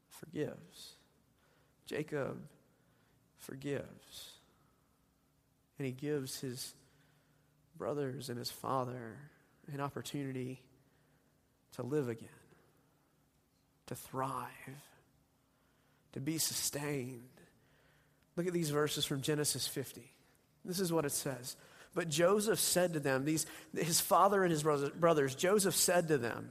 forgives. 0.09 0.95
Jacob 1.87 2.39
forgives. 3.39 4.33
And 5.79 5.87
he 5.87 5.93
gives 5.93 6.41
his 6.41 6.75
brothers 7.77 8.29
and 8.29 8.39
his 8.39 8.51
father 8.51 9.17
an 9.73 9.81
opportunity 9.81 10.61
to 11.77 11.83
live 11.83 12.09
again, 12.09 12.29
to 13.87 13.95
thrive, 13.95 14.49
to 16.13 16.21
be 16.21 16.39
sustained. 16.39 17.23
Look 18.37 18.47
at 18.47 18.53
these 18.53 18.71
verses 18.71 19.05
from 19.05 19.23
Genesis 19.23 19.67
50. 19.67 20.11
This 20.65 20.81
is 20.81 20.93
what 20.93 21.05
it 21.05 21.13
says. 21.13 21.57
But 21.95 22.09
Joseph 22.09 22.61
said 22.61 22.93
to 22.93 23.01
them, 23.01 23.25
these, 23.25 23.47
his 23.75 24.01
father 24.01 24.43
and 24.45 24.53
his 24.53 24.63
brothers, 24.63 25.35
Joseph 25.35 25.75
said 25.75 26.09
to 26.09 26.19
them, 26.19 26.51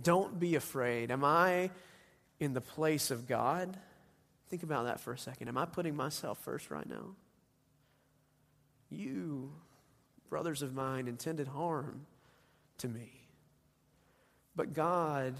Don't 0.00 0.38
be 0.38 0.56
afraid. 0.56 1.10
Am 1.10 1.24
I 1.24 1.70
in 2.40 2.54
the 2.54 2.60
place 2.60 3.10
of 3.10 3.26
God? 3.26 3.76
Think 4.50 4.62
about 4.62 4.86
that 4.86 5.00
for 5.00 5.12
a 5.12 5.18
second. 5.18 5.48
Am 5.48 5.58
I 5.58 5.66
putting 5.66 5.94
myself 5.94 6.38
first 6.38 6.70
right 6.70 6.88
now? 6.88 7.14
You, 8.90 9.52
brothers 10.28 10.62
of 10.62 10.74
mine, 10.74 11.08
intended 11.08 11.48
harm 11.48 12.06
to 12.78 12.88
me. 12.88 13.12
But 14.56 14.72
God 14.72 15.34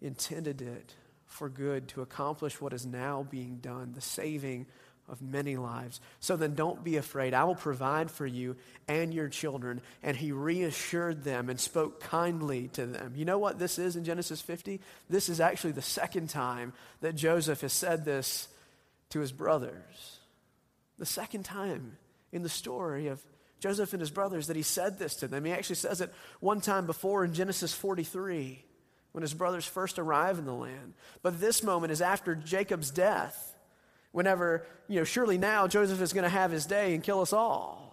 intended 0.00 0.60
it 0.60 0.94
for 1.26 1.48
good 1.48 1.88
to 1.88 2.02
accomplish 2.02 2.60
what 2.60 2.72
is 2.72 2.86
now 2.86 3.26
being 3.30 3.58
done, 3.58 3.92
the 3.94 4.00
saving 4.00 4.66
of 5.08 5.22
many 5.22 5.56
lives. 5.56 6.00
So 6.20 6.36
then 6.36 6.54
don't 6.54 6.84
be 6.84 6.96
afraid. 6.96 7.34
I 7.34 7.44
will 7.44 7.54
provide 7.54 8.10
for 8.10 8.26
you 8.26 8.56
and 8.86 9.12
your 9.12 9.28
children. 9.28 9.80
And 10.02 10.16
he 10.16 10.32
reassured 10.32 11.24
them 11.24 11.48
and 11.48 11.58
spoke 11.58 12.00
kindly 12.00 12.68
to 12.74 12.86
them. 12.86 13.14
You 13.16 13.24
know 13.24 13.38
what 13.38 13.58
this 13.58 13.78
is 13.78 13.96
in 13.96 14.04
Genesis 14.04 14.40
50? 14.40 14.80
This 15.08 15.28
is 15.28 15.40
actually 15.40 15.72
the 15.72 15.82
second 15.82 16.30
time 16.30 16.72
that 17.00 17.16
Joseph 17.16 17.62
has 17.62 17.72
said 17.72 18.04
this 18.04 18.48
to 19.10 19.20
his 19.20 19.32
brothers. 19.32 20.18
The 20.98 21.06
second 21.06 21.44
time 21.44 21.96
in 22.32 22.42
the 22.42 22.48
story 22.48 23.06
of 23.06 23.20
Joseph 23.60 23.92
and 23.92 24.00
his 24.00 24.10
brothers 24.10 24.46
that 24.46 24.56
he 24.56 24.62
said 24.62 24.98
this 24.98 25.16
to 25.16 25.28
them. 25.28 25.44
He 25.44 25.52
actually 25.52 25.76
says 25.76 26.00
it 26.00 26.12
one 26.40 26.60
time 26.60 26.86
before 26.86 27.24
in 27.24 27.34
Genesis 27.34 27.74
43 27.74 28.64
when 29.12 29.22
his 29.22 29.34
brothers 29.34 29.64
first 29.64 29.98
arrive 29.98 30.38
in 30.38 30.44
the 30.44 30.52
land. 30.52 30.94
But 31.22 31.40
this 31.40 31.62
moment 31.62 31.92
is 31.92 32.02
after 32.02 32.34
Jacob's 32.34 32.90
death 32.90 33.56
whenever, 34.12 34.66
you 34.88 34.96
know, 34.96 35.04
surely 35.04 35.38
now 35.38 35.66
Joseph 35.66 36.00
is 36.00 36.12
going 36.12 36.24
to 36.24 36.30
have 36.30 36.50
his 36.50 36.66
day 36.66 36.94
and 36.94 37.02
kill 37.02 37.20
us 37.20 37.32
all. 37.32 37.84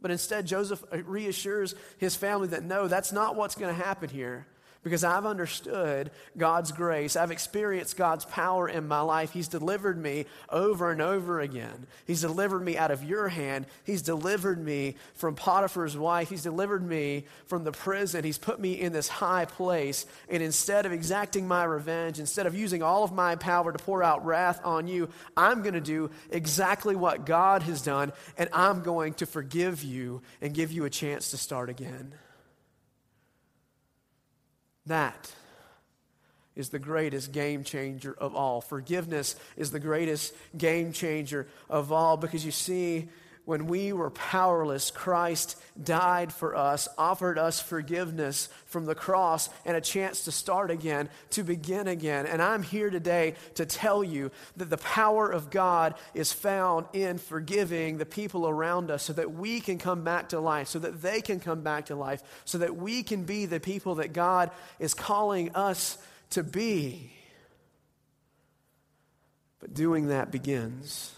But 0.00 0.10
instead, 0.10 0.46
Joseph 0.46 0.82
reassures 1.04 1.74
his 1.98 2.16
family 2.16 2.48
that 2.48 2.64
no, 2.64 2.88
that's 2.88 3.12
not 3.12 3.36
what's 3.36 3.54
going 3.54 3.74
to 3.74 3.82
happen 3.82 4.10
here 4.10 4.46
because 4.82 5.04
I've 5.04 5.26
understood 5.26 6.10
God's 6.36 6.72
grace. 6.72 7.14
I've 7.14 7.30
experienced 7.30 7.96
God's 7.96 8.24
power 8.24 8.68
in 8.68 8.88
my 8.88 9.00
life. 9.00 9.32
He's 9.32 9.48
delivered 9.48 9.96
me 9.96 10.26
over 10.50 10.90
and 10.90 11.00
over 11.00 11.40
again. 11.40 11.86
He's 12.06 12.20
delivered 12.20 12.64
me 12.64 12.76
out 12.76 12.90
of 12.90 13.04
your 13.04 13.28
hand. 13.28 13.66
He's 13.84 14.02
delivered 14.02 14.62
me 14.62 14.96
from 15.14 15.36
Potiphar's 15.36 15.96
wife. 15.96 16.30
He's 16.30 16.42
delivered 16.42 16.86
me 16.86 17.24
from 17.46 17.64
the 17.64 17.72
prison. 17.72 18.24
He's 18.24 18.38
put 18.38 18.58
me 18.58 18.80
in 18.80 18.92
this 18.92 19.08
high 19.08 19.44
place. 19.44 20.04
And 20.28 20.42
instead 20.42 20.84
of 20.84 20.92
exacting 20.92 21.46
my 21.46 21.64
revenge, 21.64 22.18
instead 22.18 22.46
of 22.46 22.54
using 22.54 22.82
all 22.82 23.04
of 23.04 23.12
my 23.12 23.36
power 23.36 23.72
to 23.72 23.78
pour 23.78 24.02
out 24.02 24.24
wrath 24.24 24.60
on 24.64 24.88
you, 24.88 25.08
I'm 25.36 25.62
going 25.62 25.74
to 25.74 25.80
do 25.80 26.10
exactly 26.30 26.96
what 26.96 27.24
God 27.24 27.62
has 27.62 27.82
done, 27.82 28.12
and 28.36 28.48
I'm 28.52 28.82
going 28.82 29.14
to 29.14 29.26
forgive 29.26 29.82
you 29.82 30.22
and 30.40 30.54
give 30.54 30.72
you 30.72 30.84
a 30.84 30.90
chance 30.90 31.30
to 31.30 31.36
start 31.36 31.70
again. 31.70 32.14
That 34.86 35.32
is 36.54 36.68
the 36.68 36.78
greatest 36.78 37.32
game 37.32 37.64
changer 37.64 38.14
of 38.18 38.34
all. 38.34 38.60
Forgiveness 38.60 39.36
is 39.56 39.70
the 39.70 39.80
greatest 39.80 40.34
game 40.56 40.92
changer 40.92 41.46
of 41.70 41.92
all 41.92 42.16
because 42.16 42.44
you 42.44 42.50
see, 42.50 43.08
when 43.44 43.66
we 43.66 43.92
were 43.92 44.10
powerless, 44.10 44.92
Christ 44.92 45.60
died 45.82 46.32
for 46.32 46.54
us, 46.54 46.86
offered 46.96 47.38
us 47.38 47.60
forgiveness 47.60 48.48
from 48.66 48.86
the 48.86 48.94
cross 48.94 49.48
and 49.64 49.76
a 49.76 49.80
chance 49.80 50.24
to 50.24 50.32
start 50.32 50.70
again, 50.70 51.08
to 51.30 51.42
begin 51.42 51.88
again. 51.88 52.26
And 52.26 52.40
I'm 52.40 52.62
here 52.62 52.88
today 52.88 53.34
to 53.56 53.66
tell 53.66 54.04
you 54.04 54.30
that 54.56 54.70
the 54.70 54.76
power 54.76 55.28
of 55.28 55.50
God 55.50 55.94
is 56.14 56.32
found 56.32 56.86
in 56.92 57.18
forgiving 57.18 57.98
the 57.98 58.06
people 58.06 58.48
around 58.48 58.92
us 58.92 59.02
so 59.02 59.12
that 59.14 59.32
we 59.32 59.60
can 59.60 59.78
come 59.78 60.04
back 60.04 60.28
to 60.28 60.38
life, 60.38 60.68
so 60.68 60.78
that 60.78 61.02
they 61.02 61.20
can 61.20 61.40
come 61.40 61.62
back 61.62 61.86
to 61.86 61.96
life, 61.96 62.22
so 62.44 62.58
that 62.58 62.76
we 62.76 63.02
can 63.02 63.24
be 63.24 63.46
the 63.46 63.60
people 63.60 63.96
that 63.96 64.12
God 64.12 64.52
is 64.78 64.94
calling 64.94 65.52
us 65.56 65.98
to 66.30 66.44
be. 66.44 67.12
But 69.58 69.74
doing 69.74 70.08
that 70.08 70.30
begins 70.30 71.12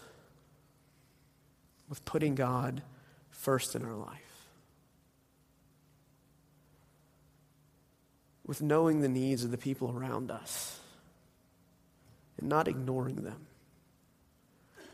with 1.89 2.03
putting 2.05 2.35
God 2.35 2.81
first 3.29 3.75
in 3.75 3.83
our 3.83 3.95
life. 3.95 4.47
With 8.45 8.61
knowing 8.61 9.01
the 9.01 9.09
needs 9.09 9.43
of 9.43 9.51
the 9.51 9.57
people 9.57 9.91
around 9.95 10.31
us 10.31 10.79
and 12.39 12.49
not 12.49 12.67
ignoring 12.67 13.23
them, 13.23 13.47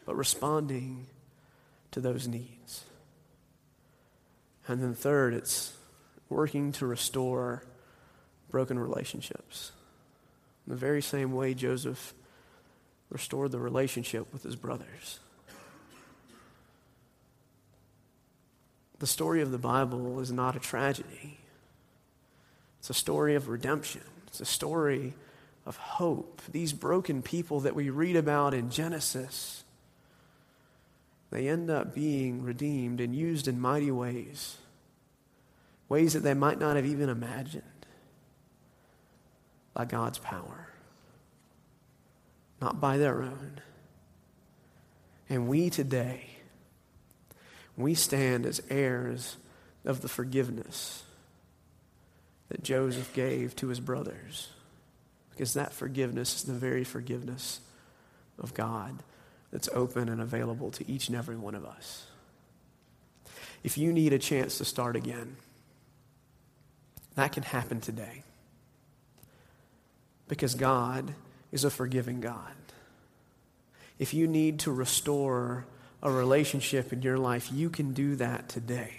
but 0.05 0.15
responding 0.15 1.07
to 1.91 1.99
those 1.99 2.27
needs. 2.27 2.85
And 4.67 4.81
then, 4.81 4.93
third, 4.93 5.33
it's 5.33 5.73
working 6.29 6.71
to 6.73 6.85
restore 6.85 7.63
broken 8.49 8.77
relationships. 8.77 9.71
In 10.65 10.71
the 10.71 10.77
very 10.77 11.01
same 11.01 11.33
way 11.33 11.53
Joseph 11.53 12.13
restored 13.09 13.51
the 13.51 13.59
relationship 13.59 14.31
with 14.31 14.43
his 14.43 14.55
brothers. 14.55 15.19
The 19.01 19.07
story 19.07 19.41
of 19.41 19.49
the 19.49 19.57
Bible 19.57 20.19
is 20.19 20.31
not 20.31 20.55
a 20.55 20.59
tragedy. 20.59 21.39
It's 22.77 22.91
a 22.91 22.93
story 22.93 23.33
of 23.33 23.49
redemption. 23.49 24.03
It's 24.27 24.39
a 24.39 24.45
story 24.45 25.15
of 25.65 25.75
hope. 25.75 26.39
These 26.51 26.71
broken 26.71 27.23
people 27.23 27.61
that 27.61 27.73
we 27.73 27.89
read 27.89 28.15
about 28.15 28.53
in 28.53 28.69
Genesis, 28.69 29.63
they 31.31 31.47
end 31.47 31.71
up 31.71 31.95
being 31.95 32.43
redeemed 32.43 33.01
and 33.01 33.15
used 33.15 33.47
in 33.47 33.59
mighty 33.59 33.89
ways, 33.89 34.57
ways 35.89 36.13
that 36.13 36.19
they 36.19 36.35
might 36.35 36.59
not 36.59 36.75
have 36.75 36.85
even 36.85 37.09
imagined 37.09 37.63
by 39.73 39.85
God's 39.85 40.19
power, 40.19 40.67
not 42.61 42.79
by 42.79 42.99
their 42.99 43.23
own. 43.23 43.61
And 45.27 45.47
we 45.47 45.71
today, 45.71 46.30
we 47.81 47.93
stand 47.93 48.45
as 48.45 48.61
heirs 48.69 49.37
of 49.85 50.01
the 50.01 50.09
forgiveness 50.09 51.03
that 52.49 52.63
Joseph 52.63 53.13
gave 53.13 53.55
to 53.57 53.67
his 53.67 53.79
brothers. 53.79 54.49
Because 55.31 55.53
that 55.53 55.73
forgiveness 55.73 56.35
is 56.35 56.43
the 56.43 56.53
very 56.53 56.83
forgiveness 56.83 57.61
of 58.37 58.53
God 58.53 59.03
that's 59.51 59.69
open 59.73 60.09
and 60.09 60.21
available 60.21 60.71
to 60.71 60.89
each 60.89 61.07
and 61.07 61.17
every 61.17 61.35
one 61.35 61.55
of 61.55 61.65
us. 61.65 62.05
If 63.63 63.77
you 63.77 63.93
need 63.93 64.13
a 64.13 64.19
chance 64.19 64.57
to 64.57 64.65
start 64.65 64.95
again, 64.95 65.37
that 67.15 67.31
can 67.31 67.43
happen 67.43 67.79
today. 67.79 68.23
Because 70.27 70.55
God 70.55 71.13
is 71.51 71.63
a 71.63 71.69
forgiving 71.69 72.21
God. 72.21 72.53
If 73.99 74.13
you 74.13 74.27
need 74.27 74.59
to 74.61 74.71
restore 74.71 75.65
a 76.03 76.11
relationship 76.11 76.91
in 76.91 77.01
your 77.01 77.17
life, 77.17 77.51
you 77.51 77.69
can 77.69 77.93
do 77.93 78.15
that 78.15 78.49
today 78.49 78.93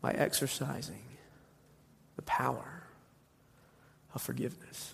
by 0.00 0.12
exercising 0.12 1.02
the 2.16 2.22
power 2.22 2.84
of 4.14 4.22
forgiveness. 4.22 4.92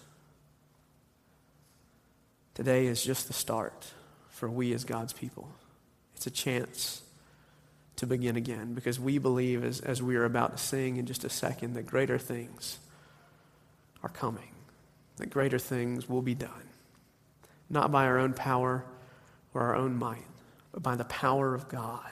Today 2.54 2.86
is 2.86 3.02
just 3.02 3.26
the 3.26 3.32
start 3.32 3.92
for 4.28 4.48
we 4.48 4.72
as 4.72 4.84
God's 4.84 5.12
people. 5.12 5.50
It's 6.14 6.26
a 6.26 6.30
chance 6.30 7.02
to 7.96 8.06
begin 8.06 8.36
again 8.36 8.72
because 8.72 8.98
we 8.98 9.18
believe, 9.18 9.62
as, 9.62 9.80
as 9.80 10.02
we 10.02 10.16
are 10.16 10.24
about 10.24 10.56
to 10.56 10.62
sing 10.62 10.96
in 10.96 11.06
just 11.06 11.24
a 11.24 11.28
second, 11.28 11.74
that 11.74 11.86
greater 11.86 12.18
things 12.18 12.78
are 14.02 14.08
coming, 14.08 14.52
that 15.16 15.28
greater 15.28 15.58
things 15.58 16.08
will 16.08 16.22
be 16.22 16.34
done. 16.34 16.68
Not 17.68 17.92
by 17.92 18.06
our 18.06 18.18
own 18.18 18.32
power 18.32 18.84
or 19.54 19.62
our 19.62 19.76
own 19.76 19.96
might, 19.96 20.26
but 20.72 20.82
by 20.82 20.96
the 20.96 21.04
power 21.04 21.54
of 21.54 21.68
God, 21.68 22.10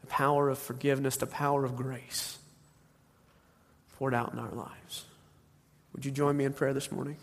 the 0.00 0.06
power 0.06 0.48
of 0.48 0.58
forgiveness, 0.58 1.16
the 1.16 1.26
power 1.26 1.64
of 1.64 1.76
grace 1.76 2.38
poured 3.98 4.14
out 4.14 4.32
in 4.32 4.38
our 4.38 4.50
lives. 4.50 5.04
Would 5.94 6.04
you 6.04 6.10
join 6.10 6.36
me 6.36 6.44
in 6.44 6.52
prayer 6.52 6.72
this 6.72 6.92
morning? 6.92 7.16